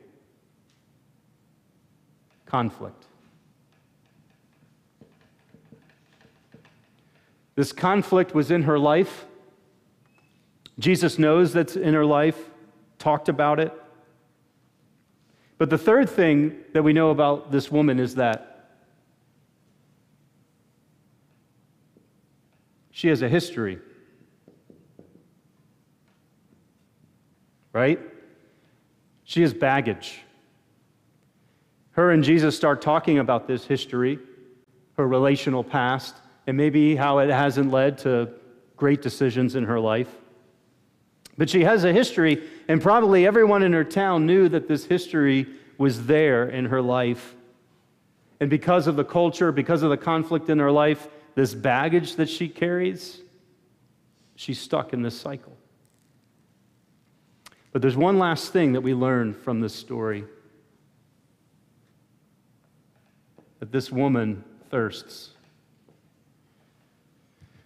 conflict. 2.47 3.07
This 7.54 7.73
conflict 7.73 8.34
was 8.34 8.50
in 8.50 8.62
her 8.62 8.78
life. 8.78 9.26
Jesus 10.78 11.18
knows 11.18 11.52
that's 11.52 11.76
in 11.76 11.94
her 11.94 12.04
life, 12.04 12.38
talked 12.99 13.28
about 13.28 13.61
it. 13.61 13.73
But 15.56 15.70
the 15.70 15.78
third 15.78 16.11
thing 16.11 16.56
that 16.73 16.82
we 16.82 16.92
know 16.92 17.11
about 17.11 17.52
this 17.52 17.70
woman 17.70 18.00
is 18.00 18.16
that 18.16 18.70
she 22.90 23.08
has 23.08 23.23
a 23.23 23.28
history. 23.28 23.78
Right? 27.73 28.00
She 29.23 29.42
has 29.42 29.54
baggage. 29.54 30.20
Her 31.92 32.11
and 32.11 32.25
Jesus 32.25 32.56
start 32.56 32.82
talking 32.82 33.20
about 33.20 33.46
this 33.46 33.64
history, 33.64 34.18
her 34.96 35.06
relational 35.06 35.62
past, 35.62 36.16
and 36.46 36.56
maybe 36.56 36.96
how 36.96 37.18
it 37.18 37.30
hasn't 37.30 37.70
led 37.70 37.98
to 37.98 38.30
great 38.76 39.02
decisions 39.02 39.54
in 39.54 39.64
her 39.64 39.80
life. 39.80 40.08
But 41.36 41.50
she 41.50 41.64
has 41.64 41.84
a 41.84 41.92
history, 41.92 42.42
and 42.68 42.80
probably 42.80 43.26
everyone 43.26 43.62
in 43.62 43.72
her 43.72 43.84
town 43.84 44.26
knew 44.26 44.48
that 44.48 44.68
this 44.68 44.84
history 44.84 45.46
was 45.78 46.06
there 46.06 46.48
in 46.48 46.66
her 46.66 46.80
life. 46.80 47.34
And 48.40 48.50
because 48.50 48.86
of 48.86 48.96
the 48.96 49.04
culture, 49.04 49.50
because 49.52 49.82
of 49.82 49.90
the 49.90 49.96
conflict 49.96 50.48
in 50.48 50.58
her 50.58 50.70
life, 50.70 51.08
this 51.34 51.54
baggage 51.54 52.16
that 52.16 52.28
she 52.28 52.48
carries, 52.48 53.20
she's 54.36 54.60
stuck 54.60 54.92
in 54.92 55.02
this 55.02 55.18
cycle. 55.18 55.56
But 57.72 57.82
there's 57.82 57.96
one 57.96 58.18
last 58.20 58.52
thing 58.52 58.72
that 58.74 58.82
we 58.82 58.94
learn 58.94 59.34
from 59.34 59.60
this 59.60 59.74
story 59.74 60.24
that 63.58 63.72
this 63.72 63.90
woman 63.90 64.44
thirsts. 64.70 65.34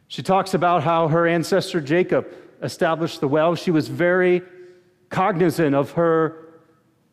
She 0.09 0.23
talks 0.23 0.55
about 0.55 0.83
how 0.83 1.09
her 1.09 1.27
ancestor 1.27 1.81
Jacob 1.81 2.27
established 2.62 3.21
the 3.21 3.29
well. 3.29 3.55
She 3.55 3.71
was 3.71 3.88
very 3.88 4.43
cognizant 5.11 5.75
of 5.75 5.93
her 5.93 6.47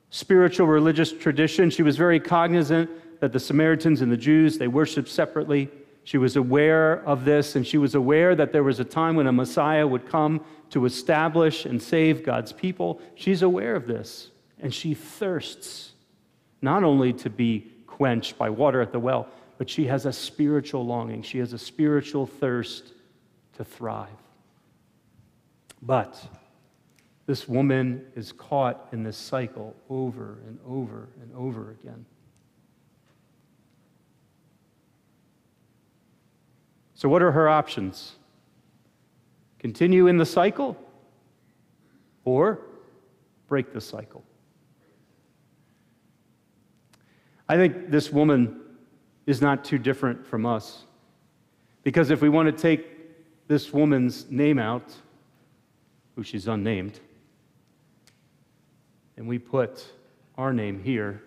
spiritual 0.10 0.68
religious 0.68 1.12
tradition. 1.12 1.70
She 1.70 1.84
was 1.84 1.98
very 1.98 2.20
cognizant 2.20 2.90
that 3.20 3.34
the 3.34 3.40
Samaritans 3.40 4.02
and 4.02 4.12
the 4.12 4.18
Jews, 4.18 4.58
they 4.58 4.68
worshiped 4.68 5.10
separately. 5.10 5.70
She 6.06 6.18
was 6.18 6.36
aware 6.36 7.04
of 7.06 7.25
this, 7.25 7.56
and 7.56 7.66
she 7.66 7.78
was 7.78 7.96
aware 7.96 8.36
that 8.36 8.52
there 8.52 8.64
was 8.64 8.80
a 8.80 8.86
time 8.86 9.16
when 9.16 9.28
a 9.28 9.32
Messiah 9.32 9.86
would 9.86 10.08
come 10.08 10.44
to 10.70 10.86
establish 10.86 11.66
and 11.66 11.82
save 11.82 12.24
God's 12.24 12.54
people. 12.54 13.02
She's 13.16 13.42
aware 13.42 13.75
of 13.75 13.88
this, 13.88 14.30
and 14.60 14.74
she 14.74 14.94
thirsts 14.94 15.94
not 16.62 16.84
only 16.84 17.12
to 17.14 17.30
be 17.30 17.72
quenched 17.88 18.38
by 18.38 18.50
water 18.50 18.82
at 18.82 18.92
the 18.92 19.00
well, 19.00 19.28
but 19.58 19.70
she 19.70 19.86
has 19.86 20.06
a 20.06 20.14
spiritual 20.14 20.86
longing. 20.86 21.22
She 21.22 21.40
has 21.40 21.54
a 21.54 21.58
spiritual 21.58 22.26
thirst 22.26 22.94
to 23.54 23.64
thrive. 23.64 24.10
But 25.82 26.22
this 27.26 27.48
woman 27.48 28.06
is 28.16 28.32
caught 28.32 28.90
in 28.92 29.04
this 29.04 29.18
cycle 29.18 29.76
over 29.90 30.40
and 30.48 30.60
over 30.68 31.10
and 31.22 31.32
over 31.36 31.72
again. 31.72 32.06
So, 36.96 37.10
what 37.10 37.22
are 37.22 37.32
her 37.32 37.50
options? 37.50 38.16
Continue 39.60 40.08
in 40.08 40.18
the 40.18 40.26
cycle 40.26 40.78
or 42.24 42.60
break 43.48 43.74
the 43.74 43.82
cycle? 43.82 44.24
I 47.48 47.58
think 47.58 47.92
this 47.92 48.12
woman 48.12 48.62
is 49.25 49.41
not 49.41 49.65
too 49.65 49.77
different 49.77 50.25
from 50.25 50.46
us. 50.46 50.84
Because 51.84 52.10
if 52.10 52.22
we 52.22 52.29
want 52.29 52.48
to 52.48 52.62
take 52.62 53.48
this 53.48 53.72
woman's 53.74 54.29
name 54.29 54.60
out, 54.60 54.94
who 56.15 56.24
she's 56.24 56.48
unnamed, 56.48 57.00
and 59.17 59.27
we 59.27 59.38
put 59.38 59.86
our 60.38 60.53
name 60.53 60.82
here, 60.84 61.22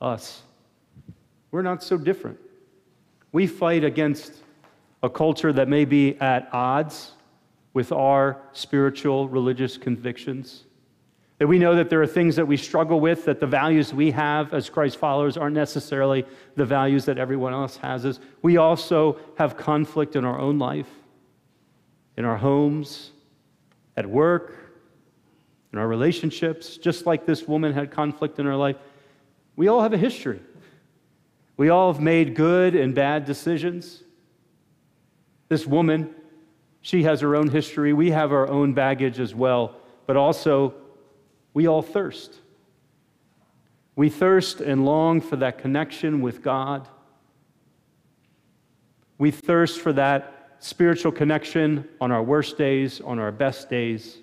us, 0.00 0.42
we're 1.50 1.62
not 1.62 1.82
so 1.82 1.96
different. 1.96 2.38
We 3.32 3.46
fight 3.46 3.84
against 3.84 4.34
a 5.02 5.10
culture 5.10 5.52
that 5.52 5.68
may 5.68 5.84
be 5.84 6.16
at 6.20 6.48
odds 6.52 7.12
with 7.72 7.92
our 7.92 8.40
spiritual, 8.52 9.28
religious 9.28 9.78
convictions. 9.78 10.64
That 11.40 11.46
we 11.46 11.58
know 11.58 11.74
that 11.74 11.88
there 11.88 12.02
are 12.02 12.06
things 12.06 12.36
that 12.36 12.46
we 12.46 12.58
struggle 12.58 13.00
with, 13.00 13.24
that 13.24 13.40
the 13.40 13.46
values 13.46 13.94
we 13.94 14.10
have 14.10 14.52
as 14.52 14.68
Christ 14.68 14.98
followers 14.98 15.38
aren't 15.38 15.56
necessarily 15.56 16.26
the 16.54 16.66
values 16.66 17.06
that 17.06 17.16
everyone 17.16 17.54
else 17.54 17.78
has. 17.78 18.20
We 18.42 18.58
also 18.58 19.18
have 19.38 19.56
conflict 19.56 20.16
in 20.16 20.26
our 20.26 20.38
own 20.38 20.58
life, 20.58 20.90
in 22.18 22.26
our 22.26 22.36
homes, 22.36 23.12
at 23.96 24.04
work, 24.04 24.54
in 25.72 25.78
our 25.78 25.88
relationships, 25.88 26.76
just 26.76 27.06
like 27.06 27.24
this 27.24 27.48
woman 27.48 27.72
had 27.72 27.90
conflict 27.90 28.38
in 28.38 28.44
her 28.44 28.56
life. 28.56 28.76
We 29.56 29.68
all 29.68 29.80
have 29.80 29.94
a 29.94 29.98
history. 29.98 30.40
We 31.56 31.70
all 31.70 31.90
have 31.90 32.02
made 32.02 32.34
good 32.34 32.74
and 32.74 32.94
bad 32.94 33.24
decisions. 33.24 34.02
This 35.48 35.66
woman, 35.66 36.14
she 36.82 37.04
has 37.04 37.22
her 37.22 37.34
own 37.34 37.48
history. 37.48 37.94
We 37.94 38.10
have 38.10 38.30
our 38.30 38.46
own 38.46 38.74
baggage 38.74 39.18
as 39.18 39.34
well. 39.34 39.76
But 40.06 40.18
also, 40.18 40.74
we 41.54 41.66
all 41.66 41.82
thirst. 41.82 42.34
We 43.96 44.08
thirst 44.08 44.60
and 44.60 44.84
long 44.84 45.20
for 45.20 45.36
that 45.36 45.58
connection 45.58 46.22
with 46.22 46.42
God. 46.42 46.88
We 49.18 49.30
thirst 49.30 49.80
for 49.80 49.92
that 49.94 50.56
spiritual 50.60 51.12
connection 51.12 51.88
on 52.00 52.12
our 52.12 52.22
worst 52.22 52.56
days, 52.56 53.00
on 53.00 53.18
our 53.18 53.32
best 53.32 53.68
days. 53.68 54.18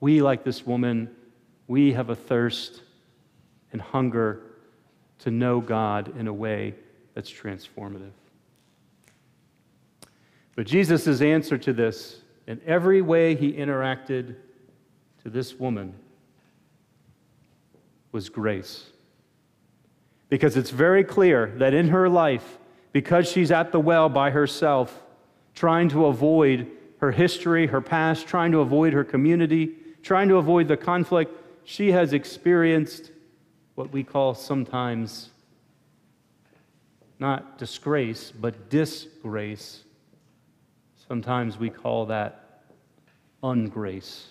We, 0.00 0.22
like 0.22 0.44
this 0.44 0.66
woman, 0.66 1.10
we 1.68 1.92
have 1.92 2.10
a 2.10 2.16
thirst 2.16 2.82
and 3.72 3.80
hunger 3.80 4.42
to 5.20 5.30
know 5.30 5.60
God 5.60 6.16
in 6.18 6.26
a 6.26 6.32
way 6.32 6.74
that's 7.14 7.30
transformative. 7.30 8.12
But 10.56 10.66
Jesus' 10.66 11.20
answer 11.20 11.56
to 11.58 11.72
this, 11.72 12.20
in 12.46 12.60
every 12.66 13.00
way 13.00 13.34
he 13.34 13.52
interacted 13.52 14.34
to 15.22 15.30
this 15.30 15.54
woman, 15.54 15.94
was 18.12 18.28
grace. 18.28 18.86
Because 20.28 20.56
it's 20.56 20.70
very 20.70 21.04
clear 21.04 21.52
that 21.56 21.74
in 21.74 21.88
her 21.88 22.08
life, 22.08 22.58
because 22.92 23.30
she's 23.30 23.50
at 23.50 23.72
the 23.72 23.80
well 23.80 24.08
by 24.08 24.30
herself, 24.30 25.02
trying 25.54 25.88
to 25.90 26.06
avoid 26.06 26.66
her 26.98 27.12
history, 27.12 27.66
her 27.66 27.80
past, 27.80 28.26
trying 28.26 28.52
to 28.52 28.60
avoid 28.60 28.92
her 28.92 29.04
community, 29.04 29.72
trying 30.02 30.28
to 30.28 30.36
avoid 30.36 30.68
the 30.68 30.76
conflict, 30.76 31.32
she 31.64 31.92
has 31.92 32.12
experienced 32.12 33.10
what 33.74 33.92
we 33.92 34.02
call 34.02 34.34
sometimes 34.34 35.30
not 37.18 37.58
disgrace, 37.58 38.32
but 38.32 38.70
disgrace. 38.70 39.84
Sometimes 41.06 41.58
we 41.58 41.68
call 41.68 42.06
that 42.06 42.62
ungrace 43.42 44.26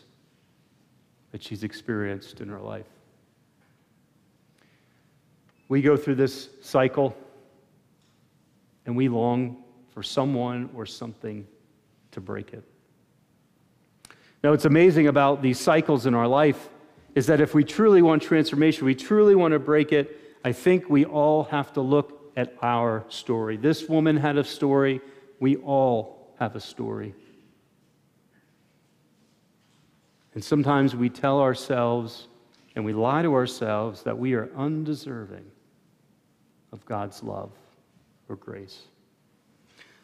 that 1.31 1.43
she's 1.43 1.63
experienced 1.63 2.41
in 2.41 2.50
her 2.50 2.59
life. 2.59 2.86
We 5.67 5.81
go 5.81 5.95
through 5.95 6.15
this 6.15 6.50
cycle 6.62 7.15
and 8.86 8.95
we 8.95 9.07
long 9.07 9.63
for 9.91 10.01
someone 10.01 10.69
or 10.75 10.86
something 10.86 11.48
to 12.12 12.21
break 12.21 12.53
it. 12.53 12.63
Now, 14.43 14.51
what's 14.51 14.65
amazing 14.65 15.07
about 15.07 15.41
these 15.41 15.59
cycles 15.59 16.05
in 16.05 16.15
our 16.15 16.27
life 16.27 16.69
is 17.13 17.27
that 17.27 17.41
if 17.41 17.53
we 17.53 17.63
truly 17.63 18.01
want 18.01 18.24
transformation, 18.24 18.86
we 18.86 18.95
truly 18.95 19.36
want 19.36 19.51
to 19.51 19.59
break 19.59 19.91
it, 19.91 20.17
I 20.43 20.53
think 20.53 20.89
we 20.89 21.05
all 21.05 21.43
have 21.45 21.74
to 21.74 21.81
look 21.81 22.31
at 22.38 22.53
our 22.62 23.03
story. 23.09 23.57
This 23.57 23.89
woman 23.89 24.15
had 24.15 24.38
a 24.38 24.43
story. 24.43 25.01
We 25.39 25.57
all 25.57 26.33
have 26.39 26.55
a 26.55 26.62
story. 26.62 27.13
And 30.33 30.43
sometimes 30.43 30.95
we 30.95 31.09
tell 31.09 31.39
ourselves 31.39 32.27
and 32.75 32.86
we 32.86 32.93
lie 32.93 33.21
to 33.24 33.33
ourselves 33.33 34.03
that 34.03 34.17
we 34.17 34.33
are 34.33 34.50
undeserving 34.55 35.45
of 36.71 36.86
God's 36.86 37.24
love 37.24 37.51
or 38.27 38.36
grace. 38.36 38.83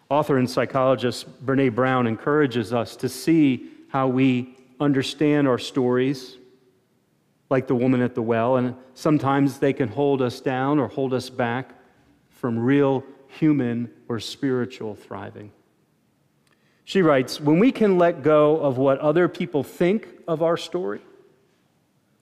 Author 0.10 0.38
and 0.38 0.50
psychologist 0.50 1.46
Brene 1.46 1.74
Brown 1.74 2.08
encourages 2.08 2.74
us 2.74 2.96
to 2.98 3.10
see 3.10 3.70
how 3.90 4.08
we 4.08 4.58
understand 4.80 5.48
our 5.48 5.58
stories, 5.58 6.38
like 7.50 7.68
the 7.68 7.76
woman 7.76 8.02
at 8.02 8.14
the 8.14 8.22
well, 8.22 8.58
and 8.58 8.76
sometimes 8.94 9.60
they 9.60 9.74
can 9.74 9.88
hold 9.88 10.22
us 10.22 10.42
down 10.42 10.80
or 10.80 10.88
hold 10.88 11.14
us 11.14 11.30
back 11.30 11.72
from 12.30 12.60
real 12.60 13.04
human 13.28 13.92
or 14.08 14.20
spiritual 14.20 14.96
thriving. 14.96 15.52
She 16.86 17.02
writes 17.02 17.42
When 17.42 17.60
we 17.60 17.72
can 17.72 17.98
let 17.98 18.22
go 18.22 18.58
of 18.58 18.78
what 18.78 19.00
other 19.00 19.28
people 19.28 19.64
think 19.64 20.08
of 20.28 20.42
our 20.42 20.56
story, 20.56 21.02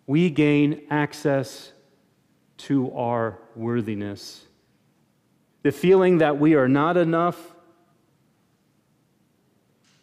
we 0.07 0.29
gain 0.29 0.81
access 0.89 1.71
to 2.57 2.91
our 2.93 3.39
worthiness. 3.55 4.45
The 5.63 5.71
feeling 5.71 6.17
that 6.19 6.39
we 6.39 6.55
are 6.55 6.67
not 6.67 6.97
enough, 6.97 7.53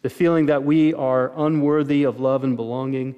the 0.03 0.09
feeling 0.09 0.47
that 0.47 0.63
we 0.63 0.93
are 0.93 1.31
unworthy 1.35 2.03
of 2.03 2.19
love 2.19 2.43
and 2.43 2.55
belonging, 2.55 3.15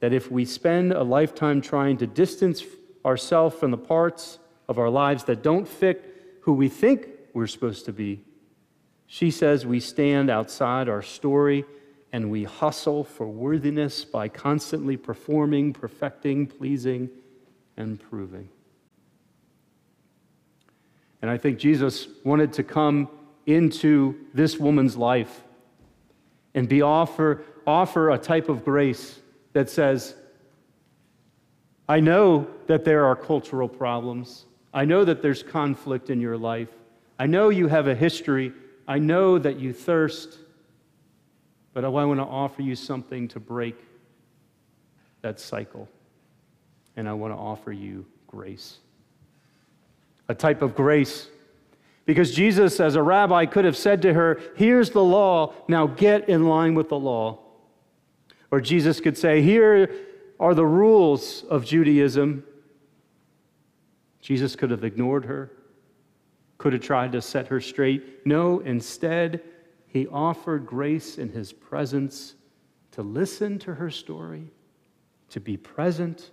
that 0.00 0.12
if 0.12 0.30
we 0.30 0.44
spend 0.44 0.92
a 0.92 1.02
lifetime 1.02 1.60
trying 1.60 1.96
to 1.98 2.06
distance 2.06 2.62
ourselves 3.04 3.56
from 3.56 3.70
the 3.70 3.78
parts 3.78 4.38
of 4.68 4.78
our 4.78 4.90
lives 4.90 5.24
that 5.24 5.42
don't 5.42 5.66
fit 5.66 6.38
who 6.42 6.52
we 6.52 6.68
think 6.68 7.08
we're 7.32 7.46
supposed 7.46 7.84
to 7.84 7.92
be, 7.92 8.22
she 9.06 9.30
says 9.30 9.66
we 9.66 9.80
stand 9.80 10.30
outside 10.30 10.88
our 10.88 11.02
story 11.02 11.64
and 12.12 12.30
we 12.30 12.44
hustle 12.44 13.04
for 13.04 13.26
worthiness 13.26 14.04
by 14.04 14.28
constantly 14.28 14.96
performing, 14.96 15.72
perfecting, 15.72 16.46
pleasing, 16.46 17.10
and 17.76 18.00
proving. 18.00 18.48
And 21.22 21.30
I 21.30 21.38
think 21.38 21.58
Jesus 21.58 22.06
wanted 22.22 22.52
to 22.52 22.62
come 22.62 23.08
into 23.46 24.14
this 24.32 24.58
woman's 24.58 24.96
life 24.96 25.42
and 26.54 26.68
be 26.68 26.82
offer, 26.82 27.42
offer 27.66 28.10
a 28.10 28.18
type 28.18 28.48
of 28.48 28.64
grace 28.64 29.18
that 29.52 29.68
says, 29.68 30.14
I 31.88 32.00
know 32.00 32.46
that 32.66 32.84
there 32.84 33.04
are 33.04 33.16
cultural 33.16 33.68
problems. 33.68 34.46
I 34.72 34.84
know 34.84 35.04
that 35.04 35.20
there's 35.20 35.42
conflict 35.42 36.10
in 36.10 36.20
your 36.20 36.36
life. 36.36 36.70
I 37.18 37.26
know 37.26 37.48
you 37.48 37.68
have 37.68 37.86
a 37.86 37.94
history. 37.94 38.52
I 38.86 38.98
know 38.98 39.38
that 39.38 39.58
you 39.58 39.72
thirst. 39.72 40.38
But 41.72 41.84
I 41.84 41.88
want 41.88 42.20
to 42.20 42.24
offer 42.24 42.62
you 42.62 42.76
something 42.76 43.26
to 43.28 43.40
break 43.40 43.76
that 45.22 45.40
cycle. 45.40 45.88
And 46.96 47.08
I 47.08 47.12
want 47.14 47.34
to 47.34 47.38
offer 47.38 47.72
you 47.72 48.06
grace 48.28 48.78
a 50.28 50.34
type 50.34 50.62
of 50.62 50.74
grace. 50.74 51.28
Because 52.06 52.34
Jesus, 52.34 52.80
as 52.80 52.96
a 52.96 53.02
rabbi, 53.02 53.46
could 53.46 53.64
have 53.64 53.76
said 53.76 54.02
to 54.02 54.12
her, 54.12 54.40
Here's 54.56 54.90
the 54.90 55.02
law, 55.02 55.54
now 55.68 55.86
get 55.86 56.28
in 56.28 56.48
line 56.48 56.74
with 56.74 56.88
the 56.88 56.98
law. 56.98 57.38
Or 58.50 58.60
Jesus 58.60 59.00
could 59.00 59.16
say, 59.16 59.42
Here 59.42 59.90
are 60.38 60.54
the 60.54 60.66
rules 60.66 61.44
of 61.44 61.64
Judaism. 61.64 62.44
Jesus 64.20 64.56
could 64.56 64.70
have 64.70 64.84
ignored 64.84 65.26
her, 65.26 65.50
could 66.58 66.72
have 66.72 66.82
tried 66.82 67.12
to 67.12 67.22
set 67.22 67.48
her 67.48 67.60
straight. 67.60 68.26
No, 68.26 68.60
instead, 68.60 69.42
he 69.86 70.06
offered 70.08 70.66
grace 70.66 71.18
in 71.18 71.30
his 71.30 71.52
presence 71.52 72.34
to 72.92 73.02
listen 73.02 73.58
to 73.60 73.74
her 73.74 73.90
story, 73.90 74.50
to 75.30 75.40
be 75.40 75.56
present, 75.56 76.30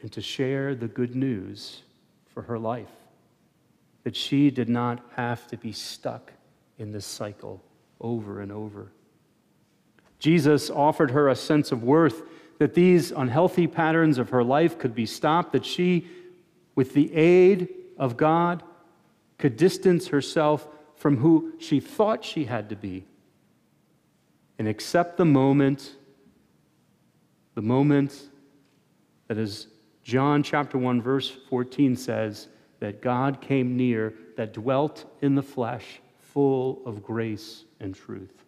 and 0.00 0.10
to 0.12 0.20
share 0.20 0.74
the 0.74 0.88
good 0.88 1.14
news 1.14 1.82
for 2.26 2.42
her 2.42 2.58
life. 2.58 2.90
That 4.04 4.16
she 4.16 4.50
did 4.50 4.68
not 4.68 5.04
have 5.14 5.46
to 5.48 5.56
be 5.56 5.72
stuck 5.72 6.32
in 6.78 6.90
this 6.90 7.06
cycle 7.06 7.62
over 8.00 8.40
and 8.40 8.50
over. 8.50 8.92
Jesus 10.18 10.70
offered 10.70 11.10
her 11.10 11.28
a 11.28 11.36
sense 11.36 11.72
of 11.72 11.82
worth 11.82 12.22
that 12.58 12.74
these 12.74 13.10
unhealthy 13.10 13.66
patterns 13.66 14.18
of 14.18 14.30
her 14.30 14.44
life 14.44 14.78
could 14.78 14.94
be 14.94 15.06
stopped, 15.06 15.52
that 15.52 15.64
she, 15.64 16.06
with 16.74 16.94
the 16.94 17.14
aid 17.14 17.68
of 17.98 18.16
God, 18.16 18.62
could 19.42 19.56
distance 19.56 20.06
herself 20.06 20.68
from 20.94 21.16
who 21.16 21.52
she 21.58 21.80
thought 21.80 22.24
she 22.24 22.44
had 22.44 22.68
to 22.68 22.76
be 22.76 23.04
and 24.56 24.68
accept 24.68 25.16
the 25.16 25.24
moment, 25.24 25.96
the 27.56 27.60
moment 27.60 28.28
that 29.26 29.36
is 29.38 29.66
John 30.04 30.44
chapter 30.44 30.78
1, 30.78 31.02
verse 31.02 31.28
14 31.50 31.96
says 31.96 32.46
that 32.78 33.02
God 33.02 33.40
came 33.40 33.76
near, 33.76 34.14
that 34.36 34.52
dwelt 34.52 35.06
in 35.22 35.34
the 35.34 35.42
flesh, 35.42 36.00
full 36.20 36.80
of 36.86 37.02
grace 37.02 37.64
and 37.80 37.96
truth. 37.96 38.44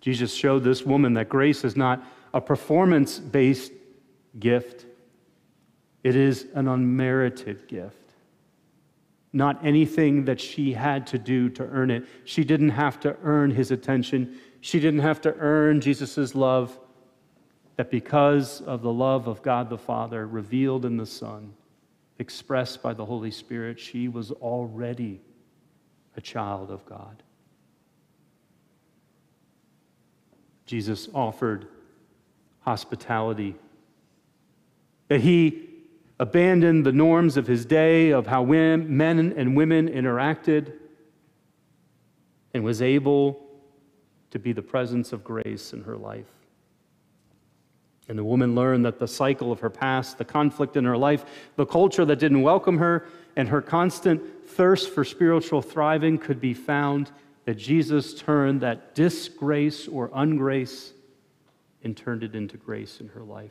Jesus 0.00 0.32
showed 0.32 0.64
this 0.64 0.82
woman 0.82 1.12
that 1.12 1.28
grace 1.28 1.62
is 1.62 1.76
not 1.76 2.02
a 2.32 2.40
performance 2.40 3.18
based 3.18 3.72
gift, 4.38 4.85
it 6.06 6.14
is 6.14 6.46
an 6.54 6.68
unmerited 6.68 7.66
gift. 7.66 8.14
Not 9.32 9.66
anything 9.66 10.26
that 10.26 10.40
she 10.40 10.72
had 10.72 11.04
to 11.08 11.18
do 11.18 11.48
to 11.50 11.64
earn 11.64 11.90
it. 11.90 12.04
She 12.24 12.44
didn't 12.44 12.68
have 12.68 13.00
to 13.00 13.16
earn 13.24 13.50
his 13.50 13.72
attention. 13.72 14.38
She 14.60 14.78
didn't 14.78 15.00
have 15.00 15.20
to 15.22 15.34
earn 15.34 15.80
Jesus' 15.80 16.36
love 16.36 16.78
that 17.74 17.90
because 17.90 18.60
of 18.60 18.82
the 18.82 18.92
love 18.92 19.26
of 19.26 19.42
God 19.42 19.68
the 19.68 19.76
Father 19.76 20.28
revealed 20.28 20.84
in 20.84 20.96
the 20.96 21.06
Son, 21.06 21.52
expressed 22.20 22.84
by 22.84 22.94
the 22.94 23.04
Holy 23.04 23.32
Spirit, 23.32 23.80
she 23.80 24.06
was 24.06 24.30
already 24.30 25.20
a 26.16 26.20
child 26.20 26.70
of 26.70 26.86
God. 26.86 27.20
Jesus 30.66 31.08
offered 31.12 31.66
hospitality. 32.60 33.56
That 35.08 35.20
he 35.20 35.66
abandoned 36.18 36.86
the 36.86 36.92
norms 36.92 37.36
of 37.36 37.46
his 37.46 37.66
day 37.66 38.10
of 38.10 38.26
how 38.26 38.44
men 38.44 39.34
and 39.36 39.56
women 39.56 39.88
interacted 39.88 40.72
and 42.54 42.64
was 42.64 42.80
able 42.80 43.42
to 44.30 44.38
be 44.38 44.52
the 44.52 44.62
presence 44.62 45.12
of 45.12 45.22
grace 45.22 45.72
in 45.72 45.82
her 45.82 45.96
life. 45.96 46.24
And 48.08 48.18
the 48.18 48.24
woman 48.24 48.54
learned 48.54 48.84
that 48.84 48.98
the 48.98 49.08
cycle 49.08 49.50
of 49.50 49.60
her 49.60 49.68
past, 49.70 50.16
the 50.16 50.24
conflict 50.24 50.76
in 50.76 50.84
her 50.84 50.96
life, 50.96 51.24
the 51.56 51.66
culture 51.66 52.04
that 52.04 52.18
didn't 52.18 52.42
welcome 52.42 52.78
her, 52.78 53.06
and 53.34 53.48
her 53.48 53.60
constant 53.60 54.48
thirst 54.48 54.90
for 54.90 55.04
spiritual 55.04 55.60
thriving 55.60 56.16
could 56.16 56.40
be 56.40 56.54
found, 56.54 57.10
that 57.44 57.56
Jesus 57.56 58.14
turned 58.14 58.60
that 58.62 58.94
disgrace 58.94 59.86
or 59.86 60.08
ungrace 60.10 60.92
and 61.84 61.96
turned 61.96 62.22
it 62.22 62.34
into 62.34 62.56
grace 62.56 63.00
in 63.00 63.08
her 63.08 63.22
life. 63.22 63.50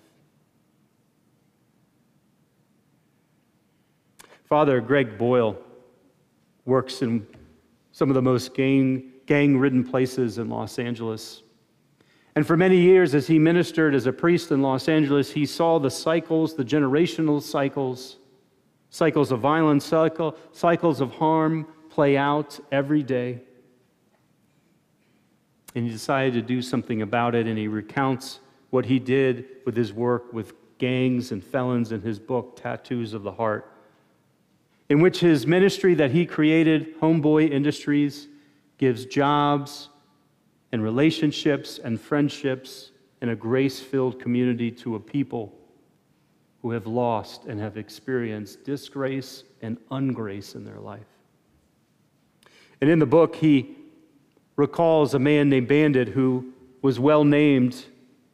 Father 4.45 4.79
Greg 4.79 5.17
Boyle 5.17 5.57
works 6.65 7.01
in 7.01 7.25
some 7.91 8.09
of 8.09 8.15
the 8.15 8.21
most 8.21 8.53
gang, 8.53 9.11
gang 9.25 9.57
ridden 9.57 9.83
places 9.83 10.37
in 10.37 10.49
Los 10.49 10.77
Angeles. 10.77 11.41
And 12.35 12.45
for 12.45 12.57
many 12.57 12.77
years, 12.77 13.15
as 13.15 13.27
he 13.27 13.39
ministered 13.39 13.95
as 13.95 14.05
a 14.05 14.13
priest 14.13 14.51
in 14.51 14.61
Los 14.61 14.89
Angeles, 14.89 15.31
he 15.31 15.45
saw 15.45 15.79
the 15.79 15.89
cycles, 15.89 16.55
the 16.55 16.65
generational 16.65 17.41
cycles, 17.41 18.17
cycles 18.89 19.31
of 19.31 19.39
violence, 19.39 19.85
cycle, 19.85 20.35
cycles 20.51 21.01
of 21.01 21.11
harm 21.11 21.65
play 21.89 22.17
out 22.17 22.59
every 22.71 23.03
day. 23.03 23.41
And 25.73 25.85
he 25.85 25.91
decided 25.91 26.33
to 26.33 26.41
do 26.41 26.61
something 26.61 27.01
about 27.01 27.35
it, 27.35 27.47
and 27.47 27.57
he 27.57 27.67
recounts 27.67 28.41
what 28.69 28.85
he 28.85 28.99
did 28.99 29.45
with 29.65 29.75
his 29.75 29.93
work 29.93 30.33
with 30.33 30.53
gangs 30.77 31.31
and 31.31 31.41
felons 31.41 31.93
in 31.93 32.01
his 32.01 32.19
book, 32.19 32.57
Tattoos 32.61 33.13
of 33.13 33.23
the 33.23 33.31
Heart, 33.31 33.71
in 34.89 35.01
which 35.01 35.19
his 35.19 35.47
ministry 35.47 35.95
that 35.95 36.11
he 36.11 36.25
created, 36.25 36.99
Homeboy 36.99 37.51
Industries, 37.51 38.27
gives 38.77 39.05
jobs 39.05 39.89
and 40.71 40.83
relationships 40.83 41.79
and 41.79 41.99
friendships 41.99 42.91
and 43.21 43.31
a 43.31 43.35
grace 43.35 43.79
filled 43.79 44.19
community 44.19 44.69
to 44.69 44.95
a 44.95 44.99
people 44.99 45.57
who 46.61 46.71
have 46.71 46.85
lost 46.85 47.45
and 47.45 47.59
have 47.59 47.77
experienced 47.77 48.63
disgrace 48.63 49.43
and 49.61 49.77
ungrace 49.89 50.55
in 50.55 50.65
their 50.65 50.79
life. 50.79 51.07
And 52.81 52.89
in 52.89 52.99
the 52.99 53.05
book, 53.05 53.35
he 53.35 53.77
recalls 54.55 55.13
a 55.13 55.19
man 55.19 55.49
named 55.49 55.67
Bandit 55.67 56.09
who 56.09 56.53
was 56.81 56.99
well 56.99 57.23
named 57.23 57.85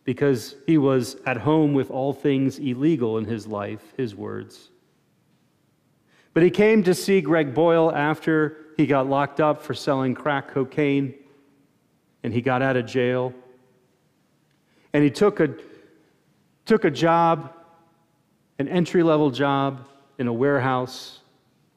because 0.04 0.56
he 0.66 0.78
was 0.78 1.16
at 1.26 1.38
home 1.38 1.74
with 1.74 1.92
all 1.92 2.12
things 2.12 2.58
illegal 2.60 3.18
in 3.18 3.26
his 3.26 3.48
life, 3.48 3.94
his 3.98 4.16
words. 4.16 4.71
But 6.34 6.44
he 6.44 6.50
came 6.50 6.84
to 6.84 6.94
see 6.94 7.22
Greg 7.22 7.54
Boyle 7.54 7.94
after 7.94 8.58
he 8.78 8.86
got 8.86 9.08
locked 9.08 9.40
up 9.40 9.62
for 9.62 9.74
selling 9.74 10.16
crack 10.16 10.50
cocaine 10.50 11.14
and 12.24 12.34
he 12.34 12.42
got 12.42 12.62
out 12.62 12.78
of 12.78 12.86
jail. 12.86 13.34
And 14.94 15.04
he 15.04 15.10
took 15.10 15.40
a, 15.40 15.50
took 16.66 16.86
a 16.86 16.92
job, 16.92 17.54
an 18.60 18.68
entry 18.68 19.04
level 19.04 19.30
job 19.30 19.88
in 20.20 20.28
a 20.28 20.34
warehouse 20.34 21.20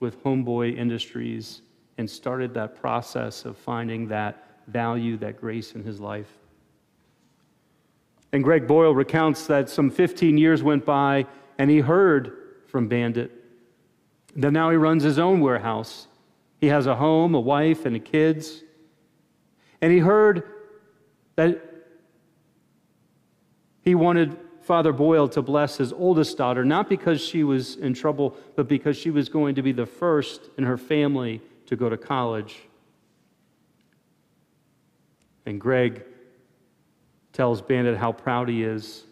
with 0.01 0.23
Homeboy 0.23 0.77
Industries 0.77 1.63
and 1.99 2.09
started 2.09 2.55
that 2.55 2.77
process 2.81 3.45
of 3.45 3.57
finding 3.57 4.09
that 4.09 4.61
value, 4.67 5.17
that 5.19 5.41
grace 5.41 5.75
in 5.75 5.83
his 5.83 6.01
life. 6.01 6.39
And 8.33 8.43
Greg 8.43 8.67
Boyle 8.67 8.95
recounts 8.95 9.47
that 9.47 9.71
some 9.71 9.91
15 9.91 10.37
years 10.37 10.63
went 10.63 10.85
by 10.85 11.27
and 11.59 11.71
he 11.71 11.79
heard 11.79 12.57
from 12.67 12.89
Bandit. 12.89 13.44
That 14.37 14.51
now 14.51 14.71
he 14.71 14.77
runs 14.77 15.03
his 15.03 15.19
own 15.19 15.41
warehouse. 15.41 16.09
He 16.61 16.67
has 16.69 16.87
a 16.87 16.97
home, 16.97 17.35
a 17.35 17.41
wife, 17.41 17.87
and 17.87 18.03
kids. 18.05 18.63
And 19.81 19.93
he 19.93 19.99
heard 19.99 20.43
that 21.37 21.63
he 23.83 23.95
wanted 23.95 24.37
Father 24.63 24.93
Boyle 24.93 25.29
to 25.29 25.43
bless 25.43 25.77
his 25.77 25.93
oldest 25.93 26.39
daughter, 26.39 26.65
not 26.65 26.89
because 26.89 27.21
she 27.21 27.45
was 27.45 27.77
in 27.77 27.93
trouble, 27.93 28.35
but 28.57 28.67
because 28.67 28.97
she 28.97 29.11
was 29.11 29.29
going 29.29 29.55
to 29.57 29.63
be 29.63 29.73
the 29.73 29.85
first 29.85 30.49
in 30.57 30.65
her 30.65 30.79
family 30.79 31.43
to 31.67 31.77
go 31.77 31.91
to 31.91 31.99
college. 31.99 32.57
And 35.45 35.61
Greg 35.61 36.03
tells 37.35 37.61
Bandit 37.61 37.99
how 37.99 38.13
proud 38.13 38.49
he 38.49 38.65
is. 38.65 39.05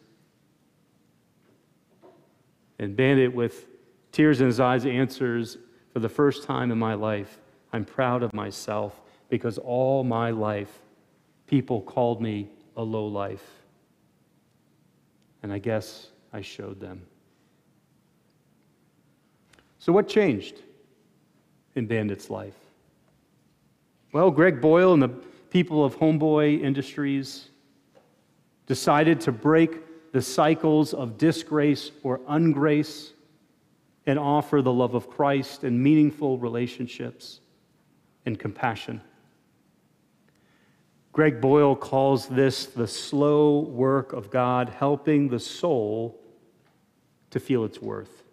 And 2.78 2.96
Bandit, 2.96 3.34
with 3.34 3.66
tears 4.12 4.40
in 4.40 4.46
his 4.46 4.60
eyes, 4.60 4.86
answers, 4.86 5.58
For 5.92 5.98
the 5.98 6.08
first 6.08 6.44
time 6.44 6.70
in 6.70 6.78
my 6.78 6.94
life, 6.94 7.38
I'm 7.72 7.84
proud 7.84 8.22
of 8.22 8.32
myself 8.34 9.00
because 9.28 9.58
all 9.58 10.04
my 10.04 10.30
life 10.30 10.80
people 11.46 11.82
called 11.82 12.22
me 12.22 12.48
a 12.76 12.82
low 12.82 13.06
life. 13.06 13.44
And 15.42 15.52
I 15.52 15.58
guess 15.58 16.06
I 16.32 16.40
showed 16.40 16.80
them. 16.80 17.02
So, 19.78 19.92
what 19.92 20.08
changed 20.08 20.62
in 21.74 21.86
Bandit's 21.86 22.30
life? 22.30 22.54
Well, 24.12 24.30
Greg 24.30 24.60
Boyle 24.60 24.94
and 24.94 25.02
the 25.02 25.08
people 25.50 25.84
of 25.84 25.98
Homeboy 25.98 26.62
Industries 26.62 27.48
decided 28.66 29.20
to 29.22 29.32
break 29.32 30.12
the 30.12 30.22
cycles 30.22 30.94
of 30.94 31.18
disgrace 31.18 31.90
or 32.02 32.18
ungrace 32.20 33.10
and 34.06 34.18
offer 34.18 34.62
the 34.62 34.72
love 34.72 34.94
of 34.94 35.08
Christ 35.08 35.64
and 35.64 35.82
meaningful 35.82 36.38
relationships 36.38 37.40
and 38.26 38.38
compassion. 38.38 39.00
Greg 41.12 41.40
Boyle 41.40 41.76
calls 41.76 42.26
this 42.26 42.66
the 42.66 42.86
slow 42.86 43.60
work 43.60 44.12
of 44.12 44.30
God 44.30 44.70
helping 44.70 45.28
the 45.28 45.38
soul 45.38 46.18
to 47.30 47.38
feel 47.38 47.64
its 47.64 47.80
worth. 47.80 48.24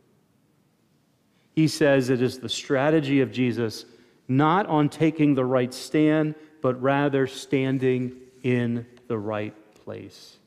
He 1.52 1.68
says 1.68 2.10
it 2.10 2.22
is 2.22 2.40
the 2.40 2.50
strategy 2.50 3.20
of 3.22 3.32
Jesus 3.32 3.86
not 4.30 4.66
on 4.68 4.88
taking 4.88 5.34
the 5.34 5.44
right 5.44 5.74
stand, 5.74 6.36
but 6.62 6.82
rather 6.82 7.28
standing 7.28 8.16
in 8.44 8.86
the 9.08 9.18
right 9.18 9.56
place. 9.84 10.39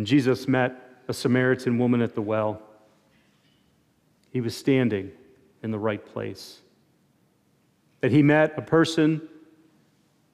When 0.00 0.06
Jesus 0.06 0.48
met 0.48 1.02
a 1.08 1.12
Samaritan 1.12 1.76
woman 1.76 2.00
at 2.00 2.14
the 2.14 2.22
well, 2.22 2.62
he 4.30 4.40
was 4.40 4.56
standing 4.56 5.12
in 5.62 5.72
the 5.72 5.78
right 5.78 6.02
place. 6.02 6.62
That 8.00 8.10
he 8.10 8.22
met 8.22 8.54
a 8.56 8.62
person 8.62 9.20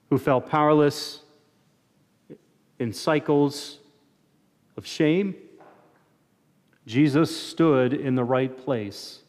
who 0.09 0.19
felt 0.19 0.49
powerless 0.49 1.19
in 2.79 2.93
cycles 2.93 3.79
of 4.77 4.87
shame. 4.87 5.35
Jesus 6.85 7.37
stood 7.37 7.93
in 7.93 8.15
the 8.15 8.23
right 8.23 8.57
place 8.57 9.19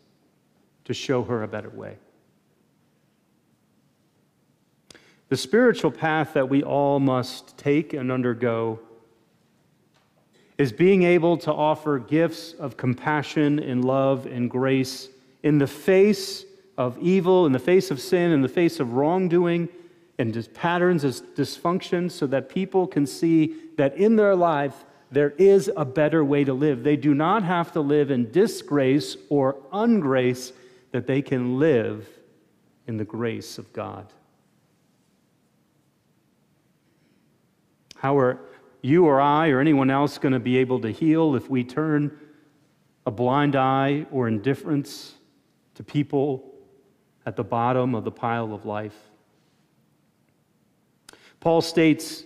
to 0.85 0.95
show 0.95 1.25
her 1.25 1.43
a 1.43 1.49
better 1.49 1.71
way. 1.71 1.97
The 5.31 5.37
spiritual 5.37 5.91
path 5.91 6.35
that 6.35 6.49
we 6.49 6.63
all 6.63 7.01
must 7.01 7.59
take 7.59 7.93
and 7.93 8.13
undergo 8.13 8.79
is 10.59 10.73
being 10.73 11.05
able 11.05 11.37
to 11.37 11.53
offer 11.53 11.99
gifts 11.99 12.53
of 12.55 12.77
compassion 12.77 13.61
and 13.61 13.85
love 13.85 14.27
and 14.27 14.51
grace 14.51 15.09
in 15.45 15.59
the 15.59 15.67
face 15.67 16.45
of 16.77 16.99
evil, 16.99 17.47
in 17.47 17.53
the 17.53 17.59
face 17.59 17.91
of 17.91 18.01
sin, 18.01 18.33
in 18.33 18.43
the 18.43 18.49
face 18.49 18.81
of 18.81 18.93
wrongdoing 18.93 19.69
and 20.19 20.35
just 20.35 20.53
patterns 20.53 21.05
of 21.05 21.15
dysfunction, 21.37 22.11
so 22.11 22.27
that 22.27 22.49
people 22.49 22.89
can 22.89 23.07
see 23.07 23.55
that 23.77 23.97
in 23.97 24.17
their 24.17 24.35
life 24.35 24.85
there 25.13 25.31
is 25.39 25.71
a 25.77 25.85
better 25.85 26.25
way 26.25 26.43
to 26.43 26.53
live. 26.53 26.83
They 26.83 26.97
do 26.97 27.15
not 27.15 27.45
have 27.45 27.73
to 27.73 27.81
live 27.81 28.11
in 28.11 28.33
disgrace 28.33 29.17
or 29.29 29.55
ungrace, 29.73 30.53
that 30.91 31.07
they 31.07 31.23
can 31.23 31.59
live 31.59 32.09
in 32.89 32.97
the 32.97 33.05
grace 33.05 33.59
of 33.59 33.73
God. 33.73 34.13
How 37.97 38.19
are 38.19 38.41
you 38.83 39.07
or 39.07 39.21
I 39.21 39.49
or 39.49 39.61
anyone 39.61 39.91
else 39.91 40.19
going 40.19 40.33
to 40.33 40.41
be 40.41 40.59
able 40.59 40.81
to 40.81 40.91
heal 40.91 41.35
if 41.35 41.51
we 41.51 41.65
turn 41.65 42.19
a 43.07 43.11
blind 43.11 43.57
eye 43.57 44.07
or 44.11 44.29
indifference 44.29 45.15
to 45.75 45.83
people 45.83 46.55
at 47.27 47.37
the 47.37 47.45
bottom 47.45 47.95
of 47.95 48.05
the 48.05 48.11
pile 48.11 48.53
of 48.53 48.65
life? 48.65 48.97
Paul 51.41 51.61
states 51.61 52.25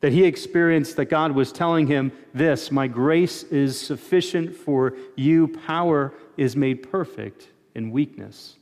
that 0.00 0.12
he 0.12 0.24
experienced 0.24 0.96
that 0.96 1.06
God 1.06 1.32
was 1.32 1.52
telling 1.52 1.86
him 1.86 2.12
this 2.32 2.70
My 2.70 2.86
grace 2.86 3.42
is 3.44 3.78
sufficient 3.78 4.54
for 4.54 4.94
you, 5.16 5.48
power 5.48 6.14
is 6.36 6.56
made 6.56 6.88
perfect 6.90 7.48
in 7.74 7.90
weakness 7.90 8.56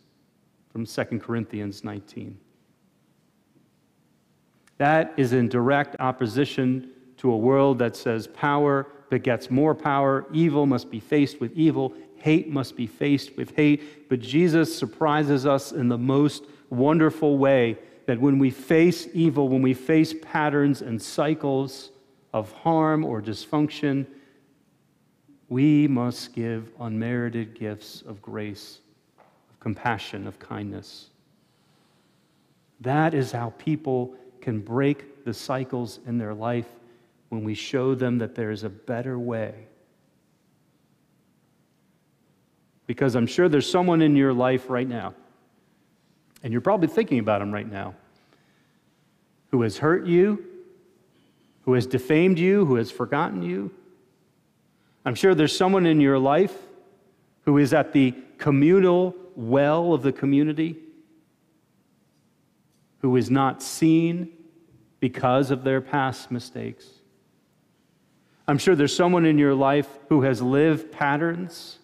from 0.71 0.87
2 0.87 1.19
Corinthians 1.21 1.85
19. 1.85 2.39
That 4.79 5.15
is 5.17 5.33
in 5.33 5.49
direct 5.49 5.97
opposition 6.01 6.91
to 7.19 7.33
a 7.33 7.37
world 7.37 7.79
that 7.79 7.97
says 7.97 8.27
power 8.27 8.87
begets 9.11 9.51
more 9.51 9.75
power, 9.75 10.27
evil 10.33 10.67
must 10.67 10.91
be 10.91 11.01
faced 11.01 11.41
with 11.41 11.53
evil, 11.53 11.95
hate 12.17 12.49
must 12.49 12.77
be 12.77 12.87
faced 12.87 13.37
with 13.37 13.55
hate. 13.57 14.09
But 14.09 14.21
Jesus 14.21 14.77
surprises 14.77 15.47
us 15.47 15.73
in 15.73 15.89
the 15.89 15.99
most 15.99 16.45
wonderful 16.71 17.39
way 17.39 17.79
that 18.07 18.21
when 18.21 18.39
we 18.39 18.51
face 18.51 19.09
evil, 19.13 19.49
when 19.49 19.63
we 19.63 19.75
face 19.75 20.15
patterns 20.23 20.83
and 20.83 21.01
cycles 21.01 21.91
of 22.33 22.53
harm 22.53 23.05
or 23.05 23.21
dysfunction, 23.21 24.07
we 25.49 25.87
must 25.87 26.35
give 26.35 26.71
unmerited 26.81 27.55
gifts 27.55 28.03
of 28.03 28.21
grace, 28.21 28.81
of 29.51 29.61
compassion, 29.61 30.27
of 30.27 30.39
kindness. 30.39 31.11
That 32.81 33.15
is 33.15 33.33
how 33.33 33.55
people 33.59 34.15
can 34.41 34.61
break 34.61 35.25
the 35.25 35.35
cycles 35.35 36.01
in 36.07 36.19
their 36.19 36.35
life 36.35 36.67
when 37.29 37.45
we 37.45 37.55
show 37.55 37.95
them 37.95 38.19
that 38.19 38.35
there 38.35 38.51
is 38.51 38.63
a 38.63 38.69
better 38.69 39.19
way. 39.19 39.67
Because 42.87 43.17
I'm 43.17 43.27
sure 43.27 43.49
there's 43.49 43.69
someone 43.69 44.01
in 44.01 44.15
your 44.15 44.33
life 44.33 44.71
right 44.71 44.89
now, 44.89 45.15
and 46.43 46.53
you're 46.53 46.61
probably 46.61 46.89
thinking 46.89 47.19
about 47.19 47.43
him 47.43 47.53
right 47.53 47.69
now, 47.69 47.95
who 49.51 49.63
has 49.63 49.79
hurt 49.79 50.07
you, 50.07 50.45
who 51.63 51.73
has 51.73 51.87
defamed 51.87 52.39
you, 52.39 52.65
who 52.65 52.77
has 52.77 52.91
forgotten 52.91 53.43
you. 53.43 53.73
I'm 55.05 55.15
sure 55.15 55.35
there's 55.35 55.57
someone 55.57 55.87
in 55.87 56.01
your 56.01 56.19
life 56.19 56.55
who 57.45 57.59
is 57.59 57.73
at 57.73 57.93
the 57.93 58.15
communal 58.39 59.15
well 59.35 59.93
of 59.93 60.03
the 60.03 60.13
community, 60.13 60.77
who 63.01 63.17
is 63.17 63.31
not 63.31 63.63
seen 63.63 64.33
because 65.01 65.51
of 65.51 65.65
their 65.65 65.81
past 65.81 66.31
mistakes. 66.31 66.87
I'm 68.49 68.59
sure 68.59 68.77
there's 68.77 68.95
someone 68.95 69.27
in 69.27 69.39
your 69.39 69.55
life 69.55 69.89
who 70.09 70.23
has 70.23 70.41
lived 70.41 70.93
patterns 70.93 71.79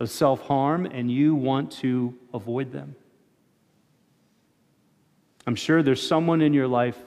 of 0.00 0.10
self 0.10 0.40
harm 0.42 0.86
and 0.86 1.10
you 1.10 1.34
want 1.34 1.70
to 1.72 2.14
avoid 2.32 2.72
them. 2.72 2.96
I'm 5.46 5.54
sure 5.54 5.82
there's 5.82 6.06
someone 6.06 6.40
in 6.40 6.54
your 6.54 6.68
life 6.68 6.98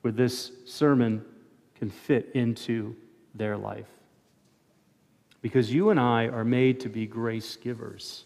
where 0.00 0.12
this 0.12 0.50
sermon 0.64 1.24
can 1.76 1.90
fit 1.90 2.30
into 2.34 2.96
their 3.34 3.56
life. 3.56 3.88
Because 5.40 5.72
you 5.72 5.90
and 5.90 5.98
I 5.98 6.28
are 6.28 6.44
made 6.44 6.80
to 6.80 6.88
be 6.88 7.06
grace 7.06 7.56
givers. 7.56 8.24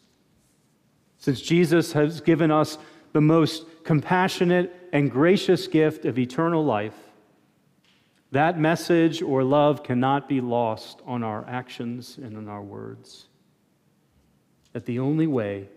Since 1.19 1.41
Jesus 1.41 1.93
has 1.93 2.21
given 2.21 2.51
us 2.51 2.79
the 3.13 3.21
most 3.21 3.65
compassionate 3.85 4.75
and 4.93 5.11
gracious 5.11 5.67
gift 5.67 6.05
of 6.05 6.19
eternal 6.19 6.65
life, 6.65 6.95
that 8.33 8.59
message 8.59 9.23
or 9.23 9.45
love 9.45 9.83
cannot 9.83 10.29
be 10.29 10.41
lost 10.41 11.01
on 11.07 11.23
our 11.23 11.45
actions 11.49 12.19
and 12.19 12.37
in 12.37 12.49
our 12.49 12.63
words. 12.63 13.27
That 14.73 14.85
the 14.85 14.99
only 14.99 15.27
way 15.27 15.69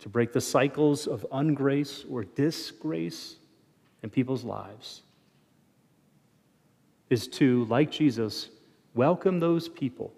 to 0.00 0.08
break 0.08 0.32
the 0.32 0.40
cycles 0.40 1.06
of 1.06 1.26
ungrace 1.32 2.04
or 2.10 2.24
disgrace 2.24 3.36
in 4.02 4.10
people's 4.10 4.44
lives 4.44 5.02
is 7.10 7.28
to, 7.28 7.64
like 7.66 7.90
Jesus, 7.90 8.48
welcome 8.94 9.38
those 9.38 9.68
people 9.68 10.12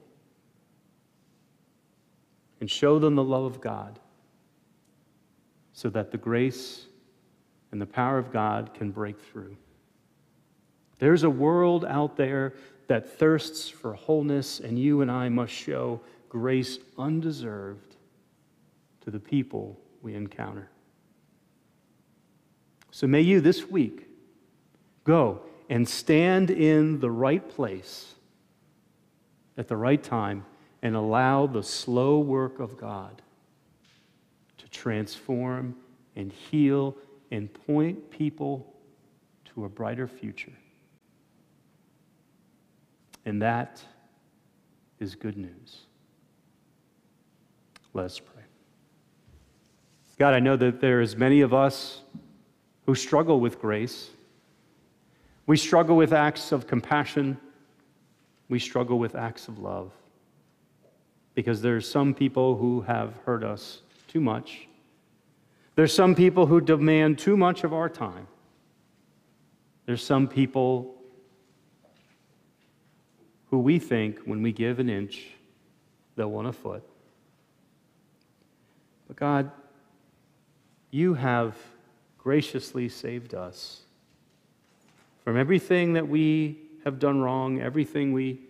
and 2.61 2.71
show 2.71 2.99
them 2.99 3.15
the 3.15 3.25
love 3.25 3.45
of 3.45 3.61
God 3.61 3.99
so 5.73 5.91
that 5.91 6.13
the 6.13 6.19
grace 6.19 6.87
and 7.73 7.81
the 7.81 7.87
power 7.87 8.17
of 8.17 8.33
God 8.33 8.73
can 8.75 8.91
break 8.91 9.21
through. 9.21 9.57
There's 11.05 11.23
a 11.23 11.29
world 11.29 11.85
out 11.85 12.17
there 12.17 12.55
that 12.87 13.19
thirsts 13.19 13.69
for 13.69 13.93
wholeness, 13.93 14.61
and 14.61 14.79
you 14.79 15.03
and 15.03 15.11
I 15.11 15.29
must 15.29 15.53
show 15.53 16.01
grace 16.31 16.79
undeserved 16.97 17.97
to 19.03 19.11
the 19.11 19.21
people 19.21 19.79
we 20.01 20.15
encounter. 20.15 20.71
So 22.91 23.07
may 23.07 23.21
you 23.21 23.43
this 23.43 23.67
week 23.67 24.09
go 25.05 25.43
and 25.69 25.87
stand 25.87 26.49
in 26.49 27.01
the 27.01 27.11
right 27.11 27.47
place 27.51 28.15
at 29.59 29.69
the 29.69 29.77
right 29.77 30.03
time 30.03 30.47
and 30.81 30.97
allow 30.97 31.47
the 31.47 31.63
slow 31.63 32.19
work 32.19 32.61
of 32.61 32.79
God 32.79 33.21
to 34.57 34.67
transform 34.71 35.77
and 36.17 36.33
heal 36.33 36.97
and 37.31 37.53
point 37.67 38.11
people 38.11 38.75
to 39.53 39.67
a 39.67 39.69
brighter 39.69 40.09
future. 40.09 40.55
And 43.25 43.41
that 43.43 43.83
is 45.01 45.15
good 45.15 45.37
news. 45.37 45.87
Let's 47.93 48.19
pray. 48.19 48.35
God, 50.19 50.35
I 50.35 50.41
know 50.41 50.57
that 50.57 50.81
there 50.81 51.01
is 51.01 51.17
many 51.17 51.41
of 51.41 51.53
us 51.53 52.01
who 52.87 52.95
struggle 52.95 53.41
with 53.41 53.61
grace. 53.61 54.11
We 55.47 55.57
struggle 55.57 55.97
with 55.97 56.13
acts 56.13 56.53
of 56.53 56.67
compassion. 56.67 57.37
We 58.49 58.59
struggle 58.59 58.99
with 58.99 59.17
acts 59.17 59.49
of 59.49 59.59
love. 59.59 59.91
Because 61.35 61.61
there's 61.61 61.89
some 61.89 62.15
people 62.15 62.57
who 62.57 62.83
have 62.83 63.15
hurt 63.25 63.43
us 63.43 63.83
too 64.07 64.21
much. 64.21 64.69
There's 65.75 65.93
some 65.93 66.15
people 66.15 66.47
who 66.47 66.61
demand 66.61 67.19
too 67.19 67.37
much 67.37 67.65
of 67.65 67.73
our 67.73 67.89
time. 67.89 68.29
There's 69.87 70.05
some 70.05 70.29
people 70.29 70.95
who 73.55 73.61
we 73.61 73.79
think 73.79 74.19
when 74.25 74.43
we 74.43 74.51
give 74.51 74.81
an 74.81 74.91
inch, 74.91 75.29
they'll 76.17 76.29
want 76.29 76.49
a 76.49 76.53
foot. 76.53 76.83
But 79.07 79.15
God, 79.15 79.53
you 80.91 81.15
have 81.15 81.57
graciously 82.19 82.89
saved 82.89 83.33
us 83.33 83.83
from 85.23 85.37
everything 85.37 85.93
that 85.93 86.09
we 86.09 86.59
have 86.83 86.99
done 86.99 87.21
wrong, 87.21 87.61
everything 87.61 88.13
we 88.13 88.41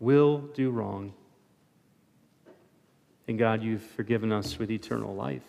will 0.00 0.38
do 0.54 0.70
wrong. 0.70 1.12
And 3.28 3.38
God, 3.38 3.62
you've 3.62 3.82
forgiven 3.82 4.32
us 4.32 4.58
with 4.58 4.70
eternal 4.70 5.14
life. 5.14 5.44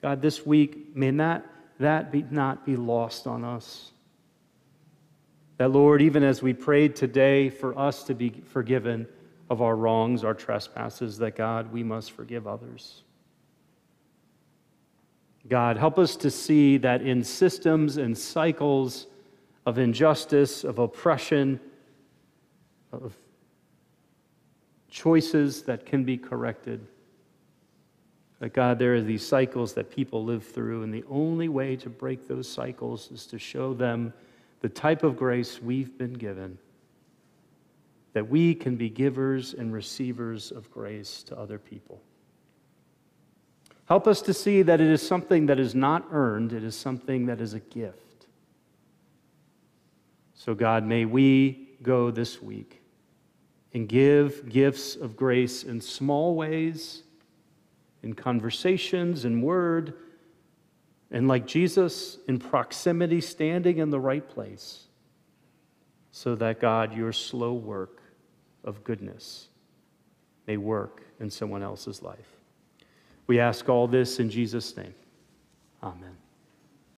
God, 0.00 0.22
this 0.22 0.46
week, 0.46 0.96
may 0.96 1.10
that 1.10 1.44
that 1.80 2.12
be, 2.12 2.24
not 2.30 2.64
be 2.64 2.76
lost 2.76 3.26
on 3.26 3.44
us. 3.44 3.90
That, 5.56 5.70
Lord, 5.70 6.00
even 6.00 6.22
as 6.22 6.42
we 6.42 6.52
prayed 6.52 6.94
today 6.94 7.50
for 7.50 7.78
us 7.78 8.04
to 8.04 8.14
be 8.14 8.30
forgiven 8.30 9.06
of 9.50 9.60
our 9.60 9.74
wrongs, 9.74 10.22
our 10.22 10.34
trespasses, 10.34 11.18
that, 11.18 11.36
God, 11.36 11.72
we 11.72 11.82
must 11.82 12.12
forgive 12.12 12.46
others. 12.46 13.02
God, 15.48 15.76
help 15.76 15.98
us 15.98 16.16
to 16.16 16.30
see 16.30 16.76
that 16.78 17.02
in 17.02 17.24
systems 17.24 17.96
and 17.96 18.16
cycles 18.16 19.06
of 19.66 19.78
injustice, 19.78 20.64
of 20.64 20.78
oppression, 20.78 21.58
of 22.92 23.16
choices 24.90 25.62
that 25.62 25.86
can 25.86 26.04
be 26.04 26.16
corrected, 26.16 26.86
that 28.40 28.54
God, 28.54 28.78
there 28.78 28.94
are 28.94 29.02
these 29.02 29.26
cycles 29.26 29.74
that 29.74 29.90
people 29.90 30.24
live 30.24 30.44
through, 30.44 30.82
and 30.82 30.92
the 30.92 31.04
only 31.08 31.48
way 31.48 31.76
to 31.76 31.90
break 31.90 32.26
those 32.26 32.48
cycles 32.48 33.10
is 33.12 33.26
to 33.26 33.38
show 33.38 33.74
them 33.74 34.12
the 34.60 34.68
type 34.68 35.02
of 35.04 35.16
grace 35.16 35.60
we've 35.62 35.96
been 35.96 36.14
given, 36.14 36.58
that 38.14 38.28
we 38.28 38.54
can 38.54 38.76
be 38.76 38.88
givers 38.88 39.52
and 39.52 39.72
receivers 39.72 40.50
of 40.50 40.70
grace 40.70 41.22
to 41.24 41.38
other 41.38 41.58
people. 41.58 42.00
Help 43.86 44.06
us 44.06 44.22
to 44.22 44.32
see 44.32 44.62
that 44.62 44.80
it 44.80 44.86
is 44.86 45.06
something 45.06 45.46
that 45.46 45.60
is 45.60 45.74
not 45.74 46.06
earned, 46.10 46.52
it 46.52 46.64
is 46.64 46.74
something 46.74 47.26
that 47.26 47.40
is 47.40 47.52
a 47.54 47.60
gift. 47.60 48.26
So, 50.34 50.54
God, 50.54 50.84
may 50.84 51.04
we 51.04 51.68
go 51.82 52.10
this 52.10 52.40
week 52.40 52.80
and 53.74 53.86
give 53.86 54.48
gifts 54.48 54.96
of 54.96 55.14
grace 55.14 55.62
in 55.62 55.80
small 55.82 56.34
ways 56.34 57.02
in 58.02 58.14
conversations, 58.14 59.24
in 59.24 59.42
word, 59.42 59.94
and 61.10 61.26
like 61.28 61.46
Jesus, 61.46 62.18
in 62.28 62.38
proximity, 62.38 63.20
standing 63.20 63.78
in 63.78 63.90
the 63.90 64.00
right 64.00 64.26
place, 64.28 64.86
so 66.12 66.34
that 66.36 66.60
God, 66.60 66.96
your 66.96 67.12
slow 67.12 67.52
work 67.52 68.02
of 68.64 68.84
goodness 68.84 69.48
may 70.46 70.56
work 70.56 71.02
in 71.18 71.30
someone 71.30 71.62
else's 71.62 72.02
life. 72.02 72.36
We 73.26 73.38
ask 73.38 73.68
all 73.68 73.86
this 73.86 74.18
in 74.18 74.30
Jesus' 74.30 74.76
name. 74.76 74.94
Amen. 75.82 76.16